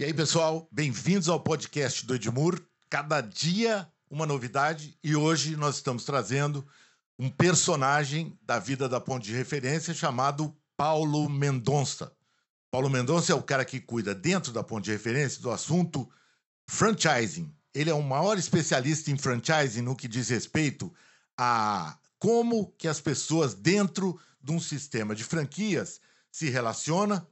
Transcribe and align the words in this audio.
E 0.00 0.04
aí, 0.04 0.14
pessoal, 0.14 0.66
bem-vindos 0.72 1.28
ao 1.28 1.38
podcast 1.38 2.06
do 2.06 2.14
Edmur. 2.14 2.58
Cada 2.88 3.20
dia 3.20 3.86
uma 4.08 4.24
novidade 4.24 4.96
e 5.04 5.14
hoje 5.14 5.56
nós 5.56 5.74
estamos 5.74 6.06
trazendo 6.06 6.66
um 7.18 7.28
personagem 7.28 8.34
da 8.40 8.58
vida 8.58 8.88
da 8.88 8.98
Ponte 8.98 9.26
de 9.26 9.34
Referência 9.34 9.92
chamado 9.92 10.56
Paulo 10.74 11.28
Mendonça. 11.28 12.16
Paulo 12.70 12.88
Mendonça 12.88 13.32
é 13.32 13.34
o 13.34 13.42
cara 13.42 13.62
que 13.62 13.78
cuida 13.78 14.14
dentro 14.14 14.54
da 14.54 14.64
Ponte 14.64 14.86
de 14.86 14.92
Referência 14.92 15.42
do 15.42 15.50
assunto 15.50 16.10
franchising. 16.66 17.54
Ele 17.74 17.90
é 17.90 17.94
o 17.94 18.02
maior 18.02 18.38
especialista 18.38 19.10
em 19.10 19.18
franchising 19.18 19.82
no 19.82 19.94
que 19.94 20.08
diz 20.08 20.30
respeito 20.30 20.90
a 21.36 21.98
como 22.18 22.72
que 22.78 22.88
as 22.88 23.02
pessoas 23.02 23.52
dentro 23.52 24.18
de 24.42 24.50
um 24.50 24.60
sistema 24.60 25.14
de 25.14 25.24
franquias 25.24 26.00
se 26.32 26.48
relaciona, 26.48 27.28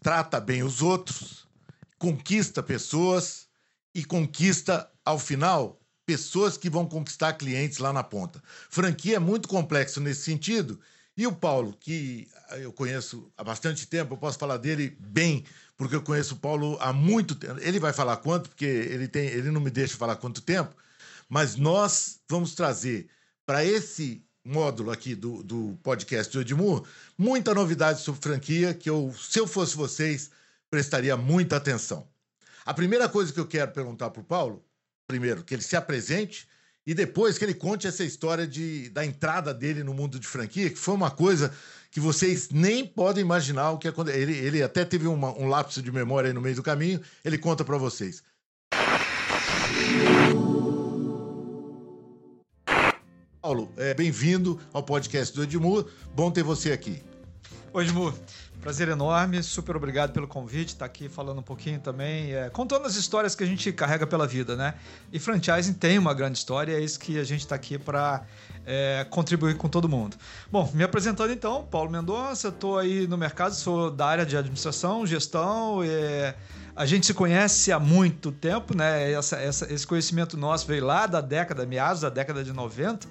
trata 0.00 0.38
bem 0.38 0.62
os 0.62 0.80
outros, 0.80 1.43
conquista 2.04 2.62
pessoas 2.62 3.46
e 3.94 4.04
conquista, 4.04 4.90
ao 5.04 5.18
final, 5.18 5.80
pessoas 6.04 6.58
que 6.58 6.68
vão 6.68 6.86
conquistar 6.86 7.32
clientes 7.32 7.78
lá 7.78 7.94
na 7.94 8.02
ponta. 8.02 8.42
Franquia 8.68 9.16
é 9.16 9.18
muito 9.18 9.48
complexo 9.48 10.00
nesse 10.00 10.22
sentido. 10.22 10.78
E 11.16 11.26
o 11.26 11.32
Paulo, 11.32 11.74
que 11.80 12.28
eu 12.58 12.72
conheço 12.72 13.32
há 13.38 13.44
bastante 13.44 13.86
tempo, 13.86 14.12
eu 14.12 14.18
posso 14.18 14.38
falar 14.38 14.58
dele 14.58 14.94
bem, 15.00 15.44
porque 15.78 15.94
eu 15.94 16.02
conheço 16.02 16.34
o 16.34 16.38
Paulo 16.38 16.76
há 16.80 16.92
muito 16.92 17.34
tempo. 17.34 17.58
Ele 17.60 17.80
vai 17.80 17.92
falar 17.92 18.18
quanto, 18.18 18.50
porque 18.50 18.66
ele, 18.66 19.08
tem, 19.08 19.26
ele 19.28 19.50
não 19.50 19.60
me 19.60 19.70
deixa 19.70 19.96
falar 19.96 20.16
quanto 20.16 20.42
tempo, 20.42 20.76
mas 21.26 21.56
nós 21.56 22.20
vamos 22.28 22.54
trazer 22.54 23.08
para 23.46 23.64
esse 23.64 24.22
módulo 24.44 24.90
aqui 24.90 25.14
do, 25.14 25.42
do 25.42 25.78
podcast 25.82 26.30
do 26.30 26.42
Edmur 26.42 26.86
muita 27.16 27.54
novidade 27.54 28.02
sobre 28.02 28.20
franquia 28.20 28.74
que 28.74 28.90
eu, 28.90 29.14
se 29.18 29.38
eu 29.38 29.46
fosse 29.46 29.74
vocês, 29.74 30.30
prestaria 30.74 31.16
muita 31.16 31.54
atenção. 31.54 32.08
A 32.66 32.74
primeira 32.74 33.08
coisa 33.08 33.32
que 33.32 33.38
eu 33.38 33.46
quero 33.46 33.70
perguntar 33.70 34.10
para 34.10 34.20
o 34.20 34.24
Paulo, 34.24 34.64
primeiro, 35.06 35.44
que 35.44 35.54
ele 35.54 35.62
se 35.62 35.76
apresente 35.76 36.48
e 36.84 36.92
depois 36.92 37.38
que 37.38 37.44
ele 37.44 37.54
conte 37.54 37.86
essa 37.86 38.02
história 38.02 38.44
de, 38.44 38.88
da 38.90 39.06
entrada 39.06 39.54
dele 39.54 39.84
no 39.84 39.94
mundo 39.94 40.18
de 40.18 40.26
franquia, 40.26 40.68
que 40.68 40.76
foi 40.76 40.94
uma 40.94 41.12
coisa 41.12 41.54
que 41.92 42.00
vocês 42.00 42.50
nem 42.50 42.84
podem 42.84 43.22
imaginar 43.22 43.70
o 43.70 43.78
que 43.78 43.86
aconteceu. 43.86 44.20
Ele, 44.20 44.36
ele 44.36 44.62
até 44.64 44.84
teve 44.84 45.06
uma, 45.06 45.30
um 45.38 45.46
lapso 45.46 45.80
de 45.80 45.92
memória 45.92 46.26
aí 46.30 46.34
no 46.34 46.40
meio 46.40 46.56
do 46.56 46.62
caminho, 46.62 47.00
ele 47.24 47.38
conta 47.38 47.64
para 47.64 47.78
vocês. 47.78 48.20
Paulo, 53.40 53.72
é, 53.76 53.94
bem-vindo 53.94 54.60
ao 54.72 54.82
podcast 54.82 55.32
do 55.36 55.44
Edmur. 55.44 55.88
Bom 56.16 56.32
ter 56.32 56.42
você 56.42 56.72
aqui. 56.72 57.00
Edmur. 57.80 58.14
Prazer 58.60 58.88
enorme, 58.88 59.42
super 59.42 59.76
obrigado 59.76 60.12
pelo 60.12 60.26
convite, 60.26 60.68
estar 60.68 60.78
tá 60.78 60.86
aqui 60.86 61.08
falando 61.08 61.40
um 61.40 61.42
pouquinho 61.42 61.78
também, 61.78 62.32
é, 62.32 62.48
contando 62.48 62.86
as 62.86 62.94
histórias 62.96 63.34
que 63.34 63.44
a 63.44 63.46
gente 63.46 63.70
carrega 63.72 64.06
pela 64.06 64.26
vida, 64.26 64.56
né? 64.56 64.74
E 65.12 65.18
franchising 65.18 65.74
tem 65.74 65.98
uma 65.98 66.14
grande 66.14 66.38
história, 66.38 66.72
é 66.72 66.80
isso 66.80 66.98
que 66.98 67.18
a 67.18 67.24
gente 67.24 67.40
está 67.40 67.54
aqui 67.54 67.78
para 67.78 68.22
é, 68.64 69.06
contribuir 69.10 69.56
com 69.56 69.68
todo 69.68 69.86
mundo. 69.86 70.16
Bom, 70.50 70.70
me 70.72 70.82
apresentando 70.82 71.30
então, 71.30 71.62
Paulo 71.70 71.90
Mendonça, 71.90 72.48
estou 72.48 72.78
aí 72.78 73.06
no 73.06 73.18
mercado, 73.18 73.54
sou 73.54 73.90
da 73.90 74.06
área 74.06 74.24
de 74.24 74.34
administração, 74.34 75.06
gestão, 75.06 75.82
é, 75.84 76.34
a 76.74 76.86
gente 76.86 77.04
se 77.04 77.12
conhece 77.12 77.70
há 77.70 77.78
muito 77.78 78.32
tempo, 78.32 78.74
né? 78.74 79.12
Essa, 79.12 79.36
essa, 79.36 79.72
esse 79.72 79.86
conhecimento 79.86 80.36
nosso 80.38 80.66
veio 80.66 80.86
lá 80.86 81.06
da 81.06 81.20
década, 81.20 81.66
meados 81.66 82.00
da 82.00 82.08
década 82.08 82.42
de 82.42 82.52
90, 82.52 83.06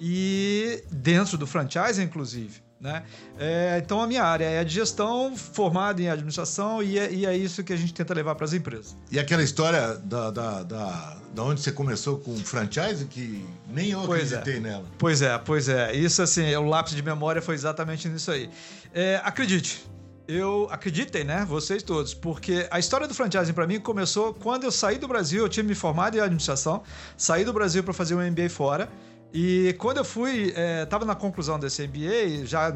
e 0.00 0.82
dentro 0.90 1.38
do 1.38 1.46
franchising, 1.46 2.02
inclusive. 2.02 2.67
Né? 2.80 3.02
É, 3.36 3.80
então 3.84 4.00
a 4.00 4.06
minha 4.06 4.22
área 4.22 4.44
é 4.44 4.62
de 4.62 4.72
gestão, 4.72 5.36
formada 5.36 6.00
em 6.00 6.08
administração, 6.08 6.80
e 6.80 6.96
é, 6.96 7.12
e 7.12 7.26
é 7.26 7.36
isso 7.36 7.64
que 7.64 7.72
a 7.72 7.76
gente 7.76 7.92
tenta 7.92 8.14
levar 8.14 8.36
para 8.36 8.44
as 8.44 8.52
empresas. 8.52 8.96
E 9.10 9.18
aquela 9.18 9.42
história 9.42 9.94
da, 9.96 10.30
da, 10.30 10.62
da, 10.62 11.16
da, 11.34 11.42
onde 11.42 11.60
você 11.60 11.72
começou 11.72 12.18
com 12.18 12.36
franchise, 12.36 13.04
que 13.06 13.44
nem 13.68 13.90
eu 13.90 14.02
pois 14.02 14.32
acreditei 14.32 14.58
é. 14.58 14.60
nela. 14.60 14.84
Pois 14.96 15.22
é, 15.22 15.36
pois 15.38 15.68
é. 15.68 15.92
Isso 15.92 16.22
assim, 16.22 16.54
o 16.54 16.68
lápis 16.68 16.94
de 16.94 17.02
memória 17.02 17.42
foi 17.42 17.56
exatamente 17.56 18.08
nisso 18.08 18.30
aí. 18.30 18.48
É, 18.94 19.20
acredite, 19.24 19.84
eu 20.28 20.68
acreditem, 20.70 21.24
né? 21.24 21.44
Vocês 21.48 21.82
todos, 21.82 22.12
porque 22.12 22.68
a 22.70 22.78
história 22.78 23.08
do 23.08 23.14
franchising 23.14 23.54
para 23.54 23.66
mim 23.66 23.80
começou 23.80 24.34
quando 24.34 24.64
eu 24.64 24.70
saí 24.70 24.98
do 24.98 25.08
Brasil, 25.08 25.42
eu 25.42 25.48
tinha 25.48 25.64
me 25.64 25.74
formado 25.74 26.16
em 26.16 26.20
administração, 26.20 26.82
saí 27.16 27.44
do 27.44 27.52
Brasil 27.52 27.82
para 27.82 27.94
fazer 27.94 28.14
um 28.14 28.20
MBA 28.30 28.50
fora. 28.50 28.90
E 29.32 29.74
quando 29.78 29.98
eu 29.98 30.04
fui, 30.04 30.52
é, 30.56 30.86
na 31.04 31.14
conclusão 31.14 31.58
desse 31.58 31.86
MBA, 31.86 32.46
já 32.46 32.74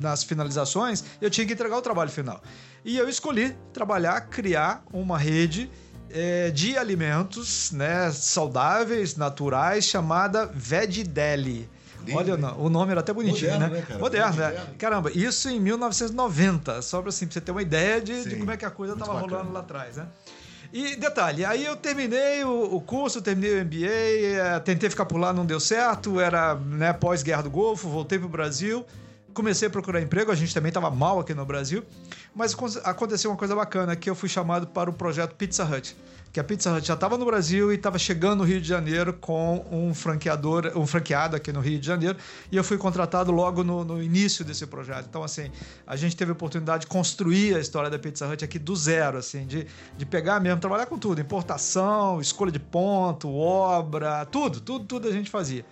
nas 0.00 0.22
finalizações, 0.24 1.04
eu 1.20 1.30
tinha 1.30 1.46
que 1.46 1.52
entregar 1.52 1.76
o 1.76 1.82
trabalho 1.82 2.10
final. 2.10 2.42
E 2.84 2.96
eu 2.96 3.08
escolhi 3.08 3.56
trabalhar, 3.72 4.20
criar 4.22 4.84
uma 4.92 5.18
rede 5.18 5.70
é, 6.10 6.50
de 6.50 6.76
alimentos 6.76 7.72
né, 7.72 8.10
saudáveis, 8.12 9.16
naturais, 9.16 9.84
chamada 9.84 10.46
VegDeli. 10.46 11.68
Olha, 12.14 12.36
o 12.56 12.68
nome 12.68 12.92
era 12.92 13.00
até 13.00 13.12
bonitinho, 13.12 13.52
moderno, 13.52 13.74
né? 13.74 13.86
né 13.88 13.98
moderno, 13.98 14.36
né? 14.36 14.66
Caramba, 14.78 15.10
isso 15.10 15.48
em 15.48 15.58
1990, 15.58 16.80
só 16.82 17.00
para 17.00 17.08
assim, 17.08 17.28
você 17.28 17.40
ter 17.40 17.50
uma 17.50 17.62
ideia 17.62 18.00
de, 18.00 18.28
de 18.28 18.36
como 18.36 18.50
é 18.50 18.56
que 18.56 18.64
a 18.64 18.70
coisa 18.70 18.92
estava 18.92 19.18
rolando 19.18 19.52
lá 19.52 19.60
atrás, 19.60 19.96
né? 19.96 20.06
E 20.72 20.96
detalhe, 20.96 21.44
aí 21.44 21.64
eu 21.64 21.76
terminei 21.76 22.44
o, 22.44 22.74
o 22.74 22.80
curso, 22.80 23.22
terminei 23.22 23.60
o 23.60 23.64
MBA, 23.64 23.86
é, 23.86 24.60
tentei 24.60 24.90
ficar 24.90 25.06
por 25.06 25.18
lá, 25.18 25.32
não 25.32 25.46
deu 25.46 25.60
certo, 25.60 26.20
era 26.20 26.54
né, 26.54 26.92
pós-guerra 26.92 27.42
do 27.42 27.50
Golfo, 27.50 27.88
voltei 27.88 28.18
para 28.18 28.26
o 28.26 28.30
Brasil, 28.30 28.84
comecei 29.36 29.68
a 29.68 29.70
procurar 29.70 30.00
emprego, 30.00 30.32
a 30.32 30.34
gente 30.34 30.54
também 30.54 30.70
estava 30.70 30.90
mal 30.90 31.20
aqui 31.20 31.34
no 31.34 31.44
Brasil, 31.44 31.84
mas 32.34 32.56
aconteceu 32.82 33.30
uma 33.30 33.36
coisa 33.36 33.54
bacana, 33.54 33.94
que 33.94 34.08
eu 34.08 34.14
fui 34.14 34.30
chamado 34.30 34.66
para 34.66 34.88
o 34.88 34.94
projeto 34.94 35.34
Pizza 35.34 35.62
Hut 35.62 35.94
que 36.36 36.40
a 36.40 36.44
Pizza 36.44 36.70
Hut 36.70 36.86
já 36.86 36.92
estava 36.92 37.16
no 37.16 37.24
Brasil 37.24 37.72
e 37.72 37.76
estava 37.76 37.98
chegando 37.98 38.40
no 38.40 38.44
Rio 38.44 38.60
de 38.60 38.68
Janeiro 38.68 39.14
com 39.14 39.64
um 39.72 39.94
franqueador, 39.94 40.70
um 40.76 40.86
franqueado 40.86 41.34
aqui 41.34 41.50
no 41.50 41.60
Rio 41.60 41.80
de 41.80 41.86
Janeiro, 41.86 42.18
e 42.52 42.56
eu 42.58 42.62
fui 42.62 42.76
contratado 42.76 43.32
logo 43.32 43.64
no, 43.64 43.82
no, 43.82 44.02
início 44.02 44.44
desse 44.44 44.66
projeto. 44.66 45.06
Então, 45.08 45.24
assim, 45.24 45.50
a 45.86 45.96
gente 45.96 46.14
teve 46.14 46.32
a 46.32 46.34
oportunidade 46.34 46.82
de 46.82 46.88
construir 46.88 47.56
a 47.56 47.58
história 47.58 47.88
da 47.88 47.98
Pizza 47.98 48.28
Hut 48.28 48.44
aqui 48.44 48.58
do 48.58 48.76
zero, 48.76 49.16
assim, 49.16 49.46
de, 49.46 49.66
de 49.96 50.04
pegar 50.04 50.38
mesmo, 50.38 50.60
trabalhar 50.60 50.84
com 50.84 50.98
tudo, 50.98 51.22
importação, 51.22 52.20
escolha 52.20 52.52
de 52.52 52.60
ponto, 52.60 53.34
obra, 53.34 54.26
tudo, 54.26 54.60
tudo, 54.60 54.84
tudo 54.84 55.08
a 55.08 55.12
gente 55.12 55.30
fazia. 55.30 55.64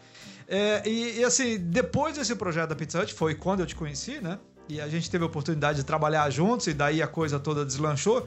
É, 0.47 0.82
e, 0.87 1.21
e, 1.21 1.25
assim, 1.25 1.59
depois 1.59 2.16
desse 2.16 2.34
projeto 2.34 2.69
da 2.69 2.77
Pizza 2.77 3.00
Hut, 3.00 3.15
foi 3.15 3.34
quando 3.34 3.60
eu 3.60 3.66
te 3.66 3.75
conheci, 3.75 4.21
né? 4.21 4.38
E 4.69 4.81
a 4.81 4.88
gente 4.88 5.10
teve 5.10 5.22
a 5.22 5.27
oportunidade 5.27 5.78
de 5.78 5.84
trabalhar 5.84 6.28
juntos, 6.31 6.66
e 6.66 6.72
daí 6.72 7.03
a 7.03 7.06
coisa 7.06 7.38
toda 7.38 7.65
deslanchou. 7.65 8.27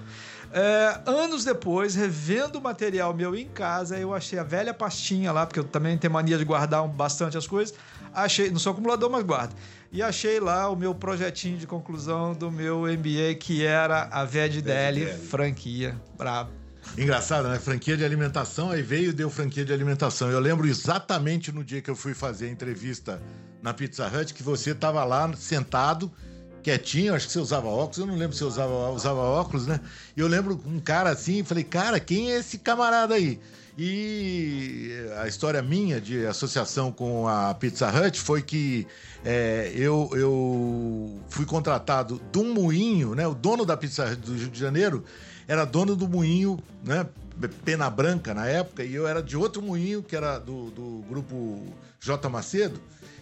É, 0.54 1.02
anos 1.06 1.44
depois, 1.44 1.96
revendo 1.96 2.60
o 2.60 2.62
material 2.62 3.14
meu 3.14 3.36
em 3.36 3.48
casa, 3.48 3.98
eu 3.98 4.14
achei 4.14 4.38
a 4.38 4.44
velha 4.44 4.74
pastinha 4.74 5.32
lá, 5.32 5.46
porque 5.46 5.60
eu 5.60 5.64
também 5.64 5.98
tenho 5.98 6.14
mania 6.14 6.38
de 6.38 6.46
guardar 6.46 6.88
bastante 6.88 7.38
as 7.38 7.48
coisas. 7.48 7.76
Achei, 8.14 8.50
não 8.50 8.60
sou 8.60 8.72
acumulador, 8.72 9.10
mas 9.10 9.24
guardo. 9.24 9.56
E 9.92 10.02
achei 10.02 10.40
lá 10.40 10.70
o 10.70 10.76
meu 10.76 10.94
projetinho 10.94 11.58
de 11.58 11.66
conclusão 11.66 12.34
do 12.34 12.52
meu 12.52 12.82
MBA, 12.82 13.36
que 13.40 13.66
era 13.66 14.08
a 14.12 14.24
VEDDL 14.24 15.08
franquia. 15.30 16.00
Bravo. 16.18 16.57
Engraçado, 16.96 17.48
né? 17.48 17.60
Franquia 17.60 17.98
de 17.98 18.06
alimentação, 18.06 18.70
aí 18.70 18.82
veio 18.82 19.10
e 19.10 19.14
deu 19.14 19.30
franquia 19.30 19.66
de 19.66 19.74
alimentação. 19.74 20.30
Eu 20.30 20.40
lembro 20.40 20.68
exatamente 20.68 21.52
no 21.52 21.64
dia 21.64 21.82
que 21.82 21.90
eu 21.90 21.96
fui 21.96 22.14
fazer 22.14 22.48
a 22.48 22.50
entrevista 22.52 23.22
na 23.62 23.74
Pizza 23.74 24.08
Hut, 24.08 24.34
que 24.34 24.44
você 24.44 24.72
estava 24.72 25.04
lá 25.04 25.32
sentado 25.36 26.12
quietinho, 26.64 27.16
acho 27.16 27.28
que 27.28 27.34
você 27.34 27.40
usava 27.40 27.68
óculos, 27.68 27.98
eu 27.98 28.06
não 28.06 28.16
lembro 28.16 28.34
se 28.34 28.40
você 28.40 28.46
usava, 28.46 28.90
usava 28.90 29.20
óculos, 29.20 29.68
né? 29.68 29.80
E 30.16 30.20
eu 30.20 30.28
lembro 30.28 30.62
um 30.66 30.80
cara 30.80 31.10
assim, 31.10 31.44
falei, 31.44 31.64
cara, 31.64 32.00
quem 32.00 32.32
é 32.32 32.40
esse 32.40 32.58
camarada 32.58 33.16
aí? 33.16 33.40
E 33.78 34.92
a 35.22 35.28
história 35.28 35.62
minha 35.62 36.02
de 36.02 36.26
associação 36.26 36.92
com 36.92 37.28
a 37.28 37.54
Pizza 37.54 37.88
Hut 37.88 38.20
foi 38.20 38.42
que 38.42 38.88
é, 39.24 39.72
eu, 39.76 40.10
eu 40.14 41.22
fui 41.30 41.46
contratado 41.46 42.20
de 42.32 42.40
um 42.40 42.54
moinho, 42.54 43.14
né? 43.14 43.28
O 43.28 43.36
dono 43.36 43.64
da 43.64 43.78
Pizza 43.78 44.04
Hut 44.06 44.18
do 44.18 44.34
Rio 44.34 44.50
de 44.50 44.60
Janeiro 44.60 45.06
era 45.48 45.66
dono 45.66 45.96
do 45.96 46.08
moinho, 46.08 46.60
né? 46.84 47.08
Pena 47.64 47.90
Branca 47.90 48.34
na 48.34 48.48
época, 48.48 48.84
e 48.84 48.96
eu 48.96 49.08
era 49.08 49.22
de 49.22 49.38
outro 49.38 49.62
moinho, 49.62 50.02
que 50.02 50.16
era 50.16 50.40
do, 50.40 50.72
do 50.72 51.06
grupo 51.08 51.64
J. 52.00 52.28
Macedo. 52.30 52.82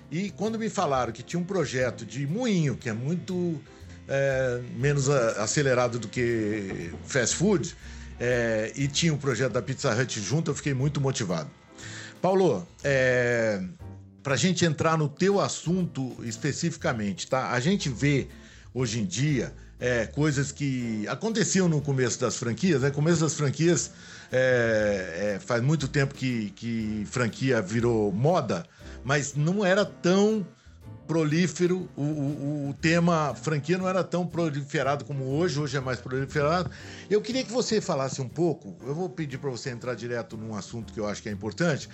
E 0.10 0.30
quando 0.32 0.58
me 0.58 0.70
falaram 0.70 1.12
que 1.12 1.22
tinha 1.22 1.40
um 1.40 1.44
projeto 1.44 2.06
de 2.06 2.26
moinho, 2.26 2.78
que 2.78 2.88
é 2.88 2.94
muito 2.94 3.62
é, 4.08 4.62
menos 4.78 5.10
acelerado 5.10 6.00
do 6.00 6.08
que 6.08 6.92
fast 7.06 7.36
food, 7.36 7.76
é, 8.20 8.72
e 8.76 8.88
tinha 8.88 9.12
o 9.12 9.16
um 9.16 9.20
projeto 9.20 9.52
da 9.52 9.62
Pizza 9.62 9.94
Hut 9.94 10.22
junto, 10.22 10.52
eu 10.52 10.56
fiquei 10.56 10.74
muito 10.74 11.02
motivado. 11.02 11.50
Paulo, 12.22 12.66
é, 12.84 13.62
para 14.24 14.36
a 14.36 14.38
gente 14.38 14.66
entrar 14.66 14.98
no 14.98 15.10
teu 15.10 15.40
assunto 15.42 16.16
especificamente, 16.24 17.28
tá? 17.28 17.52
A 17.52 17.60
gente 17.60 17.90
vê 17.90 18.28
hoje 18.74 19.02
em 19.02 19.06
dia 19.06 19.54
é, 19.80 20.06
coisas 20.06 20.52
que 20.52 21.08
aconteciam 21.08 21.68
no 21.68 21.82
começo 21.82 22.20
das 22.20 22.38
franquias, 22.38 22.82
né? 22.82 22.92
Começo 22.92 23.22
das 23.22 23.34
franquias 23.34 23.92
é, 24.32 25.36
é, 25.36 25.40
faz 25.40 25.62
muito 25.62 25.88
tempo 25.88 26.14
que, 26.14 26.52
que 26.52 27.06
franquia 27.10 27.62
virou 27.62 28.12
moda 28.12 28.66
mas 29.06 29.36
não 29.36 29.64
era 29.64 29.86
tão 29.86 30.46
prolífero, 31.08 31.88
o, 31.96 32.02
o, 32.02 32.70
o, 32.70 32.74
tema 32.74 33.36
franquia 33.36 33.78
não 33.78 33.88
era 33.88 34.04
tão 34.04 34.26
proliferado 34.26 35.06
como 35.06 35.24
hoje, 35.24 35.60
hoje 35.60 35.78
é 35.78 35.80
mais 35.80 36.00
proliferado. 36.02 36.72
Eu 37.08 37.22
queria 37.22 37.44
que 37.44 37.52
você 37.52 37.80
falasse 37.80 38.20
um 38.20 38.28
pouco, 38.28 38.76
eu 38.84 38.96
vou 38.96 39.08
pedir 39.08 39.38
para 39.38 39.52
você 39.52 39.70
entrar 39.70 39.94
direto 39.94 40.36
num 40.36 40.56
assunto 40.56 40.92
que 40.92 41.00
eu 41.00 41.08
acho 41.08 41.22
que 41.22 41.30
é 41.30 41.32
importante. 41.32 41.88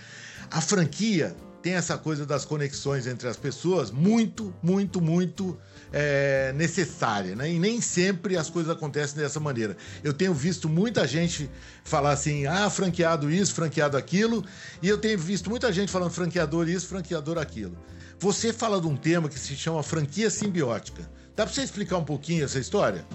A 0.50 0.62
franquia 0.62 1.36
tem 1.62 1.74
essa 1.74 1.98
coisa 1.98 2.26
das 2.26 2.46
conexões 2.46 3.06
entre 3.06 3.28
as 3.28 3.36
pessoas 3.36 3.92
muito, 3.92 4.56
muito, 4.64 5.02
muito 5.02 5.60
é, 5.92 6.54
necessária, 6.54 7.36
né? 7.36 7.52
E 7.52 7.60
nem 7.60 7.82
sempre 7.82 8.38
as 8.38 8.50
coisas 8.50 8.72
acontecem 8.72 9.18
dessa 9.18 9.40
maneira. 9.40 9.76
Eu 10.04 10.14
tenho 10.14 10.34
visto 10.34 10.70
muita 10.70 11.06
gente 11.08 11.50
falar 11.84 12.12
assim, 12.12 12.46
ah, 12.46 12.70
franqueado 12.70 13.30
isso, 13.30 13.54
franqueado 13.54 13.98
aquilo, 13.98 14.44
e 14.82 14.88
eu 14.88 14.98
tenho 14.98 15.20
visto 15.20 15.50
muita 15.50 15.72
gente 15.72 15.92
falando 15.92 16.12
franqueador 16.12 16.70
isso, 16.70 16.88
franqueador 16.88 17.38
aquilo. 17.38 17.78
Você 18.20 18.54
fala 18.54 18.80
de 18.80 18.88
um 18.88 18.96
tema 18.96 19.28
que 19.28 19.40
se 19.40 19.56
chama 19.56 19.82
franquia 19.84 20.30
simbiótica. 20.30 21.10
Dá 21.36 21.46
para 21.46 21.54
você 21.54 21.64
explicar 21.64 21.98
um 21.98 22.04
pouquinho 22.04 22.46
essa 22.46 22.60
história? 22.60 23.06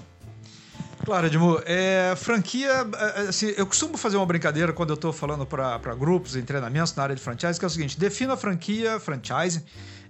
Claro, 1.05 1.27
Edmo. 1.27 1.61
É, 1.65 2.13
franquia, 2.17 2.69
é, 2.69 3.21
é, 3.25 3.27
assim, 3.29 3.53
eu 3.55 3.65
costumo 3.65 3.97
fazer 3.97 4.17
uma 4.17 4.25
brincadeira 4.25 4.73
quando 4.73 4.89
eu 4.89 4.95
estou 4.95 5.13
falando 5.13 5.45
para 5.45 5.95
grupos 5.95 6.35
em 6.35 6.41
treinamentos 6.41 6.93
na 6.93 7.03
área 7.03 7.15
de 7.15 7.21
franchise, 7.21 7.57
que 7.57 7.63
é 7.63 7.67
o 7.67 7.69
seguinte: 7.69 7.97
defina 7.97 8.33
a 8.33 8.37
franquia, 8.37 8.99
franchise, 8.99 9.63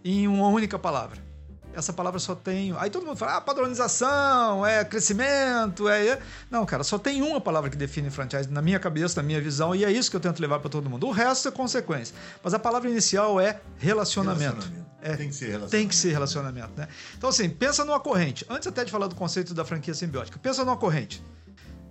em 0.03 0.27
uma 0.27 0.47
única 0.47 0.79
palavra 0.79 1.26
essa 1.73 1.93
palavra 1.93 2.19
só 2.19 2.33
tem. 2.33 2.73
Aí 2.77 2.89
todo 2.89 3.05
mundo 3.05 3.17
fala, 3.17 3.37
ah, 3.37 3.41
padronização, 3.41 4.65
é 4.65 4.83
crescimento, 4.83 5.87
é. 5.87 6.19
Não, 6.49 6.65
cara, 6.65 6.83
só 6.83 6.97
tem 6.97 7.21
uma 7.21 7.39
palavra 7.39 7.69
que 7.69 7.77
define 7.77 8.09
franchise 8.09 8.49
na 8.49 8.61
minha 8.61 8.79
cabeça, 8.79 9.21
na 9.21 9.27
minha 9.27 9.39
visão, 9.39 9.75
e 9.75 9.85
é 9.85 9.91
isso 9.91 10.09
que 10.09 10.15
eu 10.15 10.21
tento 10.21 10.39
levar 10.39 10.59
para 10.59 10.69
todo 10.69 10.89
mundo. 10.89 11.07
O 11.07 11.11
resto 11.11 11.47
é 11.47 11.51
consequência. 11.51 12.15
Mas 12.43 12.53
a 12.53 12.59
palavra 12.59 12.89
inicial 12.89 13.39
é 13.39 13.59
relacionamento. 13.77 14.55
relacionamento. 14.55 14.87
É, 15.01 15.15
tem 15.15 15.29
que 15.29 15.35
ser 15.35 15.45
relacionamento. 15.45 15.71
Tem 15.71 15.87
que 15.87 15.95
ser 15.95 16.11
relacionamento, 16.11 16.71
né? 16.75 16.87
Então, 17.17 17.29
assim, 17.29 17.49
pensa 17.49 17.85
numa 17.85 17.99
corrente. 17.99 18.45
Antes 18.49 18.67
até 18.67 18.83
de 18.83 18.91
falar 18.91 19.07
do 19.07 19.15
conceito 19.15 19.53
da 19.53 19.63
franquia 19.63 19.93
simbiótica, 19.93 20.39
pensa 20.39 20.65
numa 20.65 20.77
corrente. 20.77 21.23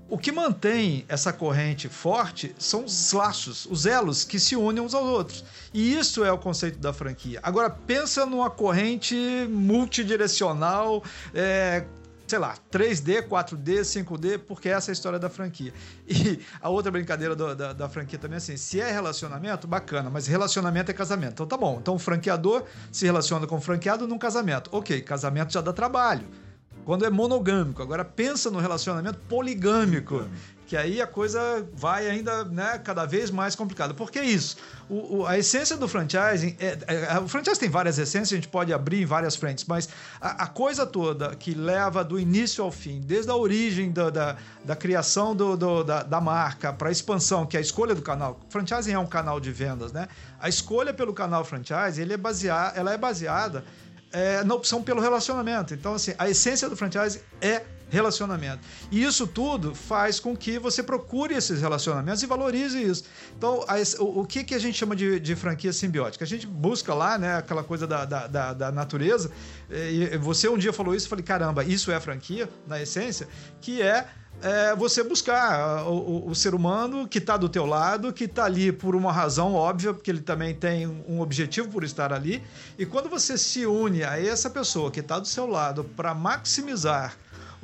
O 0.09 0.17
que 0.17 0.31
mantém 0.31 1.05
essa 1.09 1.33
corrente 1.33 1.89
forte 1.89 2.55
são 2.59 2.85
os 2.85 3.13
laços, 3.13 3.67
os 3.67 3.87
elos 3.87 4.23
que 4.23 4.39
se 4.39 4.55
unem 4.55 4.81
uns 4.81 4.95
aos 4.95 5.07
outros. 5.07 5.45
E 5.75 5.99
isso 5.99 6.25
é 6.25 6.31
o 6.31 6.39
conceito 6.39 6.79
da 6.79 6.93
franquia. 6.93 7.41
Agora, 7.43 7.69
pensa 7.69 8.25
numa 8.25 8.49
corrente 8.49 9.17
multidirecional, 9.51 11.03
é, 11.35 11.85
sei 12.25 12.39
lá, 12.39 12.55
3D, 12.71 13.27
4D, 13.27 13.81
5D, 13.81 14.39
porque 14.39 14.69
essa 14.69 14.91
é 14.91 14.93
a 14.93 14.95
história 14.95 15.19
da 15.19 15.29
franquia. 15.29 15.75
E 16.07 16.39
a 16.63 16.69
outra 16.69 16.93
brincadeira 16.93 17.35
do, 17.35 17.53
da, 17.57 17.73
da, 17.73 17.89
franquia 17.89 18.17
também 18.17 18.37
é 18.37 18.39
assim: 18.39 18.57
se 18.57 18.81
é 18.81 18.93
relacionamento, 18.93 19.67
bacana, 19.67 20.09
mas 20.09 20.29
relacionamento 20.29 20.89
é 20.89 20.95
casamento. 20.95 21.33
Então 21.33 21.47
tá 21.47 21.57
bom. 21.57 21.79
Então 21.81 21.97
o 21.97 21.99
franqueador 21.99 22.63
se 22.93 23.05
relaciona 23.05 23.45
com 23.45 23.57
o 23.57 23.61
franqueado 23.61 24.07
num 24.07 24.19
casamento. 24.19 24.71
Ok, 24.73 25.01
casamento 25.01 25.53
já 25.53 25.61
dá 25.61 25.73
trabalho 25.73 26.46
quando 26.87 27.05
é 27.05 27.11
monogâmico. 27.11 27.83
Agora 27.83 28.05
pensa 28.05 28.49
no 28.49 28.61
relacionamento 28.61 29.19
poligâmico, 29.29 30.25
que 30.69 30.77
aí 30.77 31.03
a 31.03 31.07
coisa 31.07 31.67
vai 31.75 32.09
ainda 32.09 32.45
né, 32.45 32.79
cada 32.79 33.05
vez 33.05 33.29
mais 33.29 33.57
complicada. 33.57 33.93
Por 33.93 34.09
que 34.09 34.21
isso? 34.21 34.57
O, 34.89 35.19
o, 35.19 35.27
a 35.27 35.37
essência 35.37 35.77
do 35.77 35.89
franchising, 35.89 36.57
é, 36.61 36.79
é, 36.87 37.19
o 37.19 37.27
franchising 37.27 37.59
tem 37.59 37.69
várias 37.69 37.99
essências, 37.99 38.33
a 38.33 38.37
gente 38.37 38.47
pode 38.47 38.73
abrir 38.73 39.03
em 39.03 39.05
várias 39.05 39.35
frentes, 39.35 39.65
mas 39.65 39.89
a, 40.21 40.45
a 40.45 40.47
coisa 40.47 40.87
toda 40.87 41.35
que 41.35 41.55
leva 41.55 42.05
do 42.05 42.21
início 42.21 42.63
ao 42.63 42.71
fim, 42.71 43.01
desde 43.01 43.33
a 43.33 43.35
origem 43.35 43.91
da, 43.91 44.09
da, 44.09 44.37
da 44.65 44.77
criação 44.77 45.35
do, 45.35 45.57
do, 45.57 45.83
da, 45.83 46.05
da 46.05 46.21
marca 46.21 46.73
para 46.73 46.89
a 46.89 46.93
expansão, 46.93 47.45
que 47.47 47.57
é 47.57 47.59
a 47.59 47.63
escolha 47.63 47.97
do 47.97 48.03
canal. 48.03 48.39
Franchising 48.49 48.93
é 48.93 48.99
um 48.99 49.07
canal 49.07 49.41
de 49.41 49.51
vendas, 49.51 49.93
né? 49.93 50.07
A 50.39 50.49
escolha 50.49 50.95
pelo 50.95 51.13
canal 51.13 51.45
franchise, 51.45 52.01
ele 52.01 52.13
é 52.13 52.17
basear, 52.17 52.73
ela 52.77 52.93
é 52.93 52.97
baseada 52.97 53.65
é, 54.17 54.43
na 54.43 54.55
opção 54.55 54.83
pelo 54.83 54.99
relacionamento. 54.99 55.75
Então, 55.75 55.93
assim, 55.93 56.15
a 56.17 56.27
essência 56.27 56.71
do 56.71 56.77
franchise 56.77 57.21
é 57.39 57.65
relacionamento. 57.91 58.61
E 58.91 59.05
isso 59.05 59.27
tudo 59.27 59.75
faz 59.75 60.19
com 60.19 60.35
que 60.35 60.59
você 60.59 60.83
procure 60.83 61.35
esses 61.35 61.61
relacionamentos 61.61 62.23
e 62.23 62.27
valorize 62.27 62.83
isso. 62.83 63.05
Então, 63.37 63.63
a, 63.69 63.77
o, 64.03 64.23
o, 64.23 64.27
que, 64.27 64.43
que 64.43 64.55
a 64.55 64.59
gente 64.59 64.77
chama 64.77 64.97
de, 64.97 65.21
de, 65.21 65.37
franquia 65.37 65.71
simbiótica? 65.71 66.25
A 66.25 66.27
gente 66.27 66.47
busca 66.47 66.95
lá, 66.95 67.19
né, 67.19 67.37
aquela 67.37 67.63
coisa 67.63 67.87
da, 67.87 68.07
da, 68.07 68.27
da, 68.27 68.53
da 68.55 68.73
natureza. 68.73 69.31
E 69.71 70.17
você 70.17 70.49
um 70.49 70.57
dia 70.57 70.73
falou 70.73 70.95
isso, 70.95 71.05
eu 71.05 71.11
falei, 71.11 71.25
caramba, 71.25 71.63
isso 71.63 71.93
é 71.93 72.01
franquia, 72.01 72.49
na 72.67 72.81
essência, 72.81 73.29
que 73.61 73.83
é 73.83 74.09
é 74.43 74.75
você 74.77 75.03
buscar 75.03 75.87
o, 75.87 75.95
o, 75.95 76.31
o 76.31 76.35
ser 76.35 76.55
humano 76.55 77.09
que 77.09 77.19
está 77.19 77.37
do 77.37 77.49
teu 77.49 77.65
lado, 77.67 78.13
que 78.13 78.25
está 78.25 78.45
ali 78.45 78.71
por 78.71 78.95
uma 78.95 79.13
razão 79.13 79.55
óbvia, 79.55 79.95
porque 79.95 80.11
ele 80.11 80.21
também 80.21 80.55
tem 80.55 80.87
um 80.87 81.21
objetivo 81.21 81.69
por 81.69 81.85
estar 81.85 82.13
ali. 82.13 82.43
E 82.79 82.85
quando 82.85 83.09
você 83.09 83.39
se 83.39 83.67
une 83.67 84.05
a 84.05 84.21
essa 84.21 84.51
pessoa 84.51 84.91
que 84.91 85.01
está 85.01 85.19
do 85.19 85.27
seu 85.27 85.47
lado 85.47 85.85
para 85.85 86.15
maximizar 86.15 87.17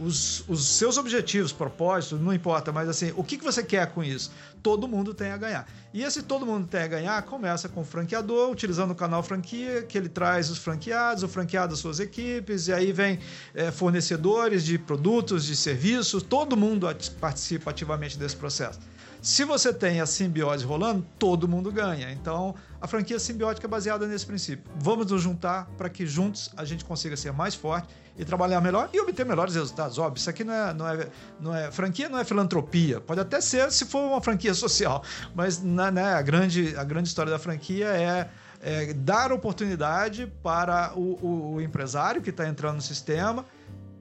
os, 0.04 0.44
os 0.48 0.66
seus 0.66 0.96
objetivos, 0.96 1.52
propósitos, 1.52 2.20
não 2.20 2.32
importa, 2.32 2.72
mas 2.72 2.88
assim, 2.88 3.12
o 3.16 3.22
que, 3.22 3.38
que 3.38 3.44
você 3.44 3.62
quer 3.62 3.86
com 3.92 4.02
isso? 4.02 4.32
Todo 4.62 4.86
mundo 4.88 5.14
tem 5.14 5.30
a 5.30 5.36
ganhar. 5.36 5.66
E 5.92 6.02
esse 6.02 6.22
todo 6.22 6.46
mundo 6.46 6.66
tem 6.66 6.82
a 6.82 6.86
ganhar 6.86 7.22
começa 7.22 7.68
com 7.68 7.82
o 7.82 7.84
franqueador, 7.84 8.50
utilizando 8.50 8.92
o 8.92 8.94
canal 8.94 9.22
franquia, 9.22 9.82
que 9.82 9.96
ele 9.96 10.08
traz 10.08 10.50
os 10.50 10.58
franqueados, 10.58 11.22
o 11.22 11.28
franqueado 11.28 11.74
as 11.74 11.80
suas 11.80 12.00
equipes, 12.00 12.68
e 12.68 12.72
aí 12.72 12.92
vem 12.92 13.18
é, 13.54 13.70
fornecedores 13.70 14.64
de 14.64 14.78
produtos, 14.78 15.44
de 15.44 15.56
serviços, 15.56 16.22
todo 16.22 16.56
mundo 16.56 16.86
participa 17.20 17.70
ativamente 17.70 18.18
desse 18.18 18.36
processo. 18.36 18.80
Se 19.22 19.44
você 19.44 19.72
tem 19.72 20.00
a 20.00 20.04
simbiose 20.04 20.64
rolando, 20.64 21.06
todo 21.16 21.46
mundo 21.46 21.70
ganha. 21.70 22.10
Então, 22.10 22.56
a 22.80 22.88
franquia 22.88 23.20
simbiótica 23.20 23.68
é 23.68 23.70
baseada 23.70 24.04
nesse 24.04 24.26
princípio. 24.26 24.68
Vamos 24.80 25.12
nos 25.12 25.22
juntar 25.22 25.66
para 25.78 25.88
que 25.88 26.04
juntos 26.04 26.50
a 26.56 26.64
gente 26.64 26.84
consiga 26.84 27.16
ser 27.16 27.32
mais 27.32 27.54
forte 27.54 27.86
e 28.18 28.24
trabalhar 28.24 28.60
melhor 28.60 28.90
e 28.92 29.00
obter 29.00 29.24
melhores 29.24 29.54
resultados. 29.54 29.96
Óbvio, 29.96 30.18
isso 30.18 30.28
aqui 30.28 30.42
não 30.42 30.52
é, 30.52 30.74
não 30.74 30.88
é, 30.88 31.08
não 31.38 31.54
é 31.54 31.70
franquia, 31.70 32.08
não 32.08 32.18
é 32.18 32.24
filantropia. 32.24 33.00
Pode 33.00 33.20
até 33.20 33.40
ser 33.40 33.70
se 33.70 33.84
for 33.84 34.00
uma 34.00 34.20
franquia 34.20 34.54
social, 34.54 35.04
mas 35.36 35.62
né, 35.62 35.92
né, 35.92 36.14
a, 36.14 36.22
grande, 36.22 36.74
a 36.76 36.82
grande 36.82 37.06
história 37.06 37.30
da 37.30 37.38
franquia 37.38 37.86
é, 37.86 38.28
é 38.60 38.92
dar 38.92 39.30
oportunidade 39.30 40.26
para 40.42 40.94
o, 40.96 41.16
o, 41.24 41.54
o 41.54 41.60
empresário 41.60 42.20
que 42.20 42.30
está 42.30 42.48
entrando 42.48 42.74
no 42.74 42.82
sistema 42.82 43.44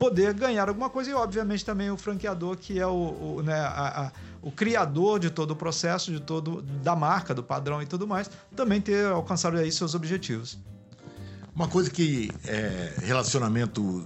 poder 0.02 0.34
ganhar 0.34 0.68
alguma 0.68 0.90
coisa 0.90 1.12
e, 1.12 1.14
obviamente, 1.14 1.64
também 1.64 1.92
o 1.92 1.96
franqueador, 1.96 2.58
que 2.58 2.80
é 2.80 2.88
o, 2.88 3.36
o 3.36 3.44
né, 3.44 3.54
a, 3.54 4.08
a, 4.08 4.12
o 4.42 4.52
criador 4.52 5.20
de 5.20 5.30
todo 5.30 5.52
o 5.52 5.56
processo, 5.56 6.12
de 6.12 6.20
todo 6.20 6.64
da 6.64 6.96
marca, 6.96 7.36
do 7.36 7.44
padrão 7.44 7.84
e 7.84 7.86
tudo 7.86 8.08
mais, 8.08 8.28
também 8.56 8.82
ter 8.82 9.06
alcançado 9.06 9.58
aí 9.58 9.72
seus 9.72 9.94
objetivos. 9.94 10.58
Uma 11.56 11.68
coisa 11.68 11.88
que 11.88 12.32
é, 12.48 12.96
relacionamento 13.04 14.04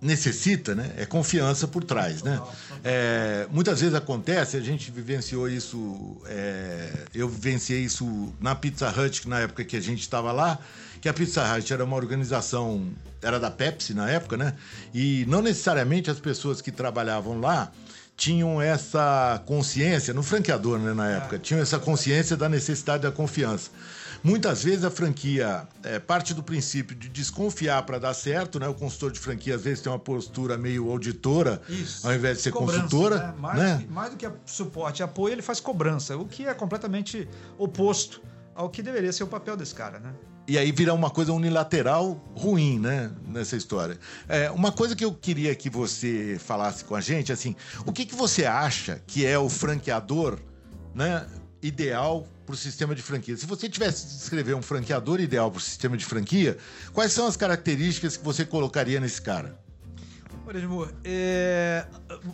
necessita, 0.00 0.74
né, 0.74 0.92
é 0.96 1.06
confiança 1.06 1.68
por 1.68 1.84
trás, 1.84 2.24
né? 2.24 2.40
É, 2.82 3.46
muitas 3.52 3.80
vezes 3.80 3.94
acontece, 3.94 4.56
a 4.56 4.60
gente 4.60 4.90
vivenciou 4.90 5.48
isso, 5.48 6.20
é, 6.26 7.06
eu 7.14 7.28
vivenciei 7.28 7.84
isso 7.84 8.34
na 8.40 8.56
Pizza 8.56 8.88
Hut 8.90 9.28
na 9.28 9.38
época 9.38 9.64
que 9.64 9.76
a 9.76 9.80
gente 9.80 10.00
estava 10.00 10.32
lá, 10.32 10.58
que 11.00 11.08
a 11.08 11.14
Pizza 11.14 11.42
Hut 11.54 11.72
era 11.72 11.84
uma 11.84 11.96
organização, 11.96 12.88
era 13.22 13.38
da 13.38 13.50
Pepsi 13.50 13.94
na 13.94 14.08
época, 14.10 14.36
né? 14.36 14.54
E 14.92 15.24
não 15.28 15.42
necessariamente 15.42 16.10
as 16.10 16.18
pessoas 16.18 16.60
que 16.60 16.72
trabalhavam 16.72 17.40
lá 17.40 17.70
tinham 18.16 18.60
essa 18.60 19.40
consciência, 19.46 20.12
no 20.12 20.24
franqueador, 20.24 20.80
né, 20.80 20.92
na 20.92 21.08
época, 21.08 21.38
tinham 21.38 21.62
essa 21.62 21.78
consciência 21.78 22.36
da 22.36 22.48
necessidade 22.48 23.04
da 23.04 23.12
confiança. 23.12 23.70
Muitas 24.24 24.64
vezes 24.64 24.84
a 24.84 24.90
franquia 24.90 25.68
é, 25.84 26.00
parte 26.00 26.34
do 26.34 26.42
princípio 26.42 26.96
de 26.96 27.08
desconfiar 27.08 27.84
para 27.84 28.00
dar 28.00 28.14
certo, 28.14 28.58
né? 28.58 28.66
O 28.66 28.74
consultor 28.74 29.12
de 29.12 29.20
franquia 29.20 29.54
às 29.54 29.62
vezes 29.62 29.80
tem 29.80 29.92
uma 29.92 29.98
postura 29.98 30.58
meio 30.58 30.90
auditora, 30.90 31.62
Isso. 31.68 32.04
ao 32.04 32.12
invés 32.12 32.38
de 32.38 32.42
ser 32.42 32.50
cobrança, 32.50 32.82
consultora. 32.82 33.18
Né? 33.18 33.34
Mais, 33.38 33.58
né? 33.58 33.86
mais 33.88 34.10
do 34.10 34.16
que 34.16 34.28
suporte 34.44 35.00
e 35.00 35.02
apoio, 35.04 35.34
ele 35.34 35.42
faz 35.42 35.60
cobrança, 35.60 36.16
o 36.16 36.26
que 36.26 36.46
é 36.46 36.54
completamente 36.54 37.28
oposto 37.56 38.20
ao 38.56 38.68
que 38.68 38.82
deveria 38.82 39.12
ser 39.12 39.22
o 39.22 39.28
papel 39.28 39.56
desse 39.56 39.74
cara, 39.74 40.00
né? 40.00 40.12
E 40.48 40.56
aí 40.56 40.72
vira 40.72 40.94
uma 40.94 41.10
coisa 41.10 41.30
unilateral 41.30 42.14
ruim, 42.34 42.78
né? 42.78 43.10
Nessa 43.26 43.54
história. 43.54 43.98
É, 44.26 44.50
uma 44.50 44.72
coisa 44.72 44.96
que 44.96 45.04
eu 45.04 45.12
queria 45.12 45.54
que 45.54 45.68
você 45.68 46.40
falasse 46.42 46.82
com 46.86 46.94
a 46.94 47.02
gente, 47.02 47.30
assim, 47.30 47.54
o 47.84 47.92
que, 47.92 48.06
que 48.06 48.14
você 48.14 48.46
acha 48.46 49.02
que 49.06 49.26
é 49.26 49.38
o 49.38 49.50
franqueador, 49.50 50.38
né? 50.94 51.26
Ideal 51.60 52.26
para 52.46 52.54
o 52.54 52.56
sistema 52.56 52.94
de 52.94 53.02
franquia. 53.02 53.36
Se 53.36 53.44
você 53.44 53.68
tivesse 53.68 54.06
de 54.06 54.16
descrever 54.16 54.54
um 54.54 54.62
franqueador 54.62 55.20
ideal 55.20 55.50
para 55.50 55.58
o 55.58 55.60
sistema 55.60 55.98
de 55.98 56.06
franquia, 56.06 56.56
quais 56.94 57.12
são 57.12 57.26
as 57.26 57.36
características 57.36 58.16
que 58.16 58.24
você 58.24 58.42
colocaria 58.42 58.98
nesse 58.98 59.20
cara? 59.20 59.67
Edmur, 60.56 60.92
é, 61.04 61.86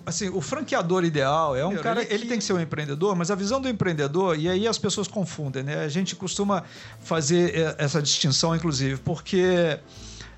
assim, 0.07 0.29
o 0.29 0.41
franqueador 0.41 1.05
ideal 1.05 1.57
é 1.57 1.67
um 1.67 1.77
cara. 1.77 2.03
Ele, 2.03 2.15
ele 2.15 2.27
tem 2.27 2.39
que 2.39 2.45
ser 2.45 2.53
um 2.53 2.61
empreendedor, 2.61 3.17
mas 3.17 3.31
a 3.31 3.35
visão 3.35 3.61
do 3.61 3.69
empreendedor, 3.69 4.39
e 4.39 4.49
aí 4.49 4.69
as 4.69 4.79
pessoas 4.79 5.09
confundem, 5.09 5.63
né? 5.63 5.85
A 5.85 5.89
gente 5.89 6.15
costuma 6.15 6.65
fazer 7.01 7.55
é, 7.57 7.75
essa 7.79 8.01
distinção, 8.01 8.55
inclusive, 8.55 9.01
porque 9.01 9.79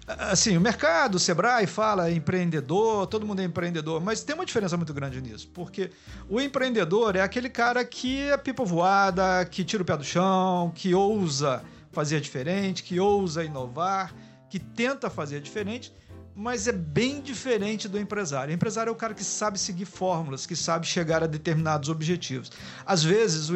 assim, 0.07 0.57
o 0.57 0.61
mercado, 0.61 1.17
o 1.17 1.19
Sebrae 1.19 1.67
fala 1.67 2.11
empreendedor, 2.11 3.07
todo 3.09 3.27
mundo 3.27 3.41
é 3.41 3.45
empreendedor, 3.45 4.01
mas 4.01 4.23
tem 4.23 4.35
uma 4.35 4.47
diferença 4.47 4.77
muito 4.77 4.95
grande 4.95 5.21
nisso, 5.21 5.49
porque 5.53 5.91
o 6.29 6.41
empreendedor 6.41 7.17
é 7.17 7.23
aquele 7.23 7.49
cara 7.49 7.85
que 7.85 8.21
é 8.21 8.37
pipa 8.37 8.65
voada, 8.65 9.45
que 9.45 9.65
tira 9.65 9.83
o 9.83 9.87
pé 9.87 9.97
do 9.97 10.05
chão, 10.05 10.71
que 10.75 10.95
ousa 10.95 11.63
fazer 11.91 12.21
diferente, 12.21 12.83
que 12.83 13.01
ousa 13.01 13.43
inovar, 13.43 14.15
que 14.49 14.61
tenta 14.61 15.11
fazer 15.11 15.41
diferente 15.41 15.93
mas 16.39 16.69
é 16.69 16.73
bem 16.73 17.23
diferente 17.23 17.89
do 17.89 17.99
empresário. 17.99 18.53
O 18.53 18.55
empresário 18.55 18.91
é 18.91 18.93
o 18.93 18.97
cara 18.97 19.15
que 19.15 19.25
sabe 19.25 19.59
seguir 19.59 19.87
fórmulas, 19.87 20.45
que 20.45 20.55
sabe 20.55 20.87
chegar 20.87 21.23
a 21.23 21.27
determinados 21.27 21.89
objetivos. 21.89 22.53
Às 22.85 23.03
vezes, 23.03 23.49
o, 23.49 23.55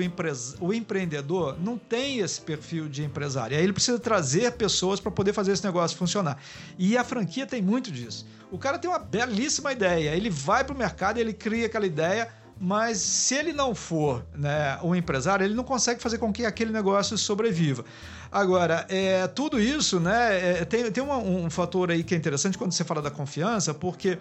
o 0.61 0.73
empreendedor 0.73 1.61
não 1.61 1.77
tem 1.77 2.21
esse 2.21 2.41
perfil 2.41 2.89
de 2.89 3.05
empresário. 3.05 3.55
Aí 3.55 3.63
ele 3.63 3.75
precisa 3.75 3.99
trazer 3.99 4.53
pessoas 4.53 4.99
para 4.99 5.11
poder 5.11 5.35
fazer 5.35 5.53
esse 5.53 5.63
negócio 5.63 5.95
funcionar. 5.99 6.39
E 6.79 6.97
a 6.97 7.05
franquia 7.05 7.47
tem 7.47 7.61
muito 7.61 7.93
disso. 7.93 8.27
O 8.51 8.57
cara 8.57 8.79
tem 8.79 8.89
uma 8.89 8.99
belíssima 8.99 9.73
ideia, 9.73 10.17
ele 10.17 10.31
vai 10.31 10.65
para 10.65 10.75
o 10.75 10.79
mercado, 10.79 11.19
ele 11.19 11.35
cria 11.35 11.67
aquela 11.67 11.87
ideia 11.87 12.41
mas 12.63 12.99
se 12.99 13.35
ele 13.35 13.55
não 13.55 13.75
for 13.75 14.23
né, 14.35 14.79
um 14.83 14.95
empresário, 14.95 15.43
ele 15.43 15.55
não 15.55 15.65
consegue 15.65 15.99
fazer 15.99 16.19
com 16.19 16.31
que 16.31 16.45
aquele 16.45 16.71
negócio 16.71 17.17
sobreviva. 17.17 17.83
Agora, 18.31 18.87
é, 18.89 19.27
tudo 19.27 19.61
isso, 19.61 19.99
né, 19.99 20.61
é, 20.61 20.65
tem, 20.65 20.91
tem 20.91 21.03
uma, 21.03 21.17
um 21.17 21.51
fator 21.51 21.91
aí 21.91 22.05
que 22.05 22.15
é 22.15 22.17
interessante 22.17 22.57
quando 22.57 22.73
você 22.73 22.85
fala 22.85 23.03
da 23.03 23.11
confiança, 23.11 23.75
porque 23.75 24.19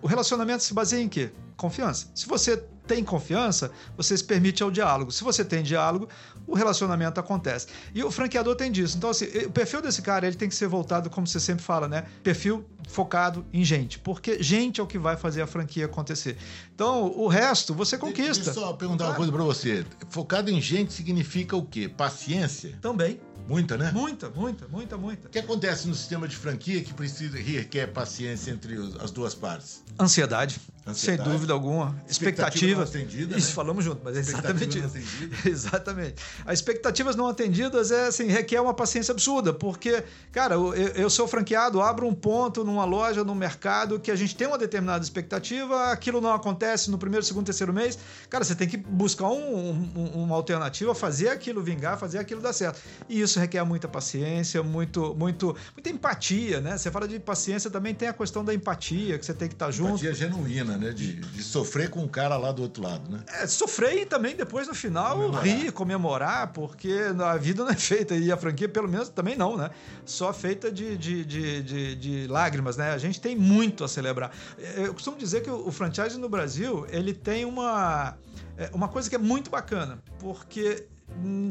o 0.00 0.06
relacionamento 0.06 0.64
se 0.64 0.74
baseia 0.74 1.02
em 1.02 1.08
quê? 1.08 1.30
Confiança. 1.56 2.08
Se 2.14 2.26
você 2.26 2.56
tem 2.86 3.04
confiança, 3.04 3.70
você 3.96 4.16
se 4.16 4.24
permite 4.24 4.62
ao 4.62 4.70
diálogo. 4.70 5.12
Se 5.12 5.22
você 5.22 5.44
tem 5.44 5.62
diálogo, 5.62 6.08
o 6.46 6.54
relacionamento 6.54 7.20
acontece. 7.20 7.68
E 7.94 8.02
o 8.02 8.10
franqueador 8.10 8.56
tem 8.56 8.72
disso. 8.72 8.96
Então, 8.96 9.10
assim, 9.10 9.26
o 9.46 9.50
perfil 9.50 9.80
desse 9.80 10.02
cara 10.02 10.26
ele 10.26 10.34
tem 10.36 10.48
que 10.48 10.54
ser 10.54 10.66
voltado, 10.66 11.08
como 11.08 11.26
você 11.26 11.38
sempre 11.38 11.62
fala, 11.62 11.86
né? 11.86 12.04
Perfil 12.24 12.64
focado 12.88 13.46
em 13.52 13.64
gente. 13.64 13.98
Porque 14.00 14.42
gente 14.42 14.80
é 14.80 14.82
o 14.82 14.86
que 14.86 14.98
vai 14.98 15.16
fazer 15.16 15.42
a 15.42 15.46
franquia 15.46 15.84
acontecer. 15.84 16.36
Então, 16.74 17.06
o 17.16 17.28
resto 17.28 17.72
você 17.72 17.96
conquista. 17.96 18.44
Deixa 18.44 18.58
eu 18.58 18.64
só 18.66 18.72
perguntar 18.72 19.06
uma 19.06 19.14
coisa 19.14 19.30
para 19.30 19.44
você. 19.44 19.86
Focado 20.08 20.50
em 20.50 20.60
gente 20.60 20.92
significa 20.92 21.56
o 21.56 21.64
quê? 21.64 21.88
Paciência? 21.88 22.76
Também. 22.82 23.20
Muita, 23.48 23.76
né? 23.76 23.90
Muita, 23.92 24.30
muita, 24.30 24.68
muita, 24.68 24.96
muita. 24.96 25.28
O 25.28 25.30
que 25.30 25.38
acontece 25.38 25.88
no 25.88 25.94
sistema 25.94 26.28
de 26.28 26.36
franquia 26.36 26.82
que 26.82 26.94
precisa 26.94 27.36
requer 27.36 27.88
paciência 27.88 28.50
entre 28.50 28.76
as 29.00 29.10
duas 29.10 29.34
partes? 29.34 29.82
Ansiedade. 29.98 30.60
Ansiedade. 30.86 31.22
Sem 31.22 31.32
dúvida 31.32 31.52
alguma. 31.52 31.96
Expectativa. 32.08 32.82
Expectativa 32.82 33.36
Isso, 33.38 33.48
né? 33.48 33.54
falamos 33.54 33.84
junto, 33.84 34.00
mas 34.02 34.16
é 34.16 34.20
exatamente 34.20 34.78
isso. 34.78 34.94
exatamente. 35.46 36.16
As 36.44 36.54
expectativas 36.54 37.14
não 37.14 37.28
atendidas 37.28 37.92
é 37.92 38.06
assim, 38.06 38.26
requer 38.26 38.60
uma 38.60 38.74
paciência 38.74 39.12
absurda, 39.12 39.52
porque, 39.52 40.02
cara, 40.32 40.54
eu, 40.54 40.74
eu 40.74 41.10
sou 41.10 41.28
franqueado, 41.28 41.80
abro 41.80 42.06
um 42.06 42.14
ponto 42.14 42.64
numa 42.64 42.84
loja, 42.84 43.22
no 43.22 43.34
mercado, 43.34 44.00
que 44.00 44.10
a 44.10 44.16
gente 44.16 44.34
tem 44.34 44.48
uma 44.48 44.58
determinada 44.58 45.04
expectativa, 45.04 45.92
aquilo 45.92 46.20
não 46.20 46.32
acontece 46.32 46.90
no 46.90 46.98
primeiro, 46.98 47.24
segundo, 47.24 47.46
terceiro 47.46 47.72
mês. 47.72 47.98
Cara, 48.28 48.42
você 48.42 48.54
tem 48.54 48.68
que 48.68 48.76
buscar 48.76 49.28
um, 49.28 49.70
um, 49.94 50.22
uma 50.24 50.34
alternativa, 50.34 50.94
fazer 50.94 51.28
aquilo 51.28 51.62
vingar, 51.62 51.96
fazer 51.96 52.18
aquilo 52.18 52.40
dar 52.40 52.52
certo. 52.52 52.80
E 53.08 53.20
isso 53.20 53.31
requer 53.38 53.62
muita 53.64 53.88
paciência, 53.88 54.62
muito, 54.62 55.14
muito, 55.14 55.56
muita 55.74 55.90
empatia, 55.90 56.60
né? 56.60 56.76
Você 56.76 56.90
fala 56.90 57.06
de 57.06 57.18
paciência, 57.18 57.70
também 57.70 57.94
tem 57.94 58.08
a 58.08 58.12
questão 58.12 58.44
da 58.44 58.54
empatia, 58.54 59.18
que 59.18 59.24
você 59.24 59.34
tem 59.34 59.48
que 59.48 59.54
estar 59.54 59.70
junto. 59.70 59.90
Empatia 59.90 60.14
genuína 60.14 60.76
né? 60.76 60.92
De, 60.92 61.14
de 61.14 61.42
sofrer 61.42 61.90
com 61.90 62.04
o 62.04 62.08
cara 62.08 62.36
lá 62.36 62.52
do 62.52 62.62
outro 62.62 62.82
lado, 62.82 63.10
né? 63.10 63.20
É, 63.40 63.46
sofrer 63.46 63.98
e 63.98 64.06
também 64.06 64.34
depois 64.34 64.68
no 64.68 64.74
final 64.74 65.16
comemorar. 65.16 65.44
rir, 65.44 65.72
comemorar, 65.72 66.52
porque 66.52 66.92
a 67.24 67.36
vida 67.36 67.64
não 67.64 67.70
é 67.70 67.76
feita, 67.76 68.14
e 68.14 68.30
a 68.30 68.36
franquia 68.36 68.68
pelo 68.68 68.88
menos 68.88 69.08
também 69.08 69.36
não, 69.36 69.56
né? 69.56 69.70
Só 70.04 70.32
feita 70.32 70.70
de, 70.70 70.96
de, 70.96 71.24
de, 71.24 71.62
de, 71.62 71.96
de 71.96 72.26
lágrimas, 72.26 72.76
né? 72.76 72.92
A 72.92 72.98
gente 72.98 73.20
tem 73.20 73.36
muito 73.36 73.84
a 73.84 73.88
celebrar. 73.88 74.30
É, 74.58 74.86
eu 74.86 74.94
costumo 74.94 75.16
dizer 75.16 75.42
que 75.42 75.50
o 75.50 75.70
franchise 75.70 76.18
no 76.18 76.28
Brasil, 76.28 76.86
ele 76.90 77.12
tem 77.12 77.44
uma, 77.44 78.16
é, 78.56 78.70
uma 78.72 78.88
coisa 78.88 79.08
que 79.08 79.16
é 79.16 79.18
muito 79.18 79.50
bacana, 79.50 80.02
porque 80.18 80.86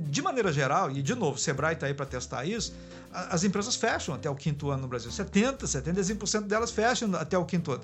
de 0.09 0.21
maneira 0.21 0.51
geral, 0.51 0.91
e 0.91 1.01
de 1.01 1.15
novo, 1.15 1.35
o 1.35 1.39
Sebrae 1.39 1.73
está 1.73 1.87
aí 1.87 1.93
para 1.93 2.05
testar 2.05 2.45
isso, 2.45 2.73
as 3.11 3.43
empresas 3.43 3.75
fecham 3.75 4.15
até 4.15 4.29
o 4.29 4.35
quinto 4.35 4.69
ano 4.69 4.83
no 4.83 4.87
Brasil. 4.87 5.11
70%, 5.11 5.63
75% 5.63 6.41
delas 6.43 6.71
fecham 6.71 7.13
até 7.15 7.37
o 7.37 7.45
quinto 7.45 7.73
ano. 7.73 7.83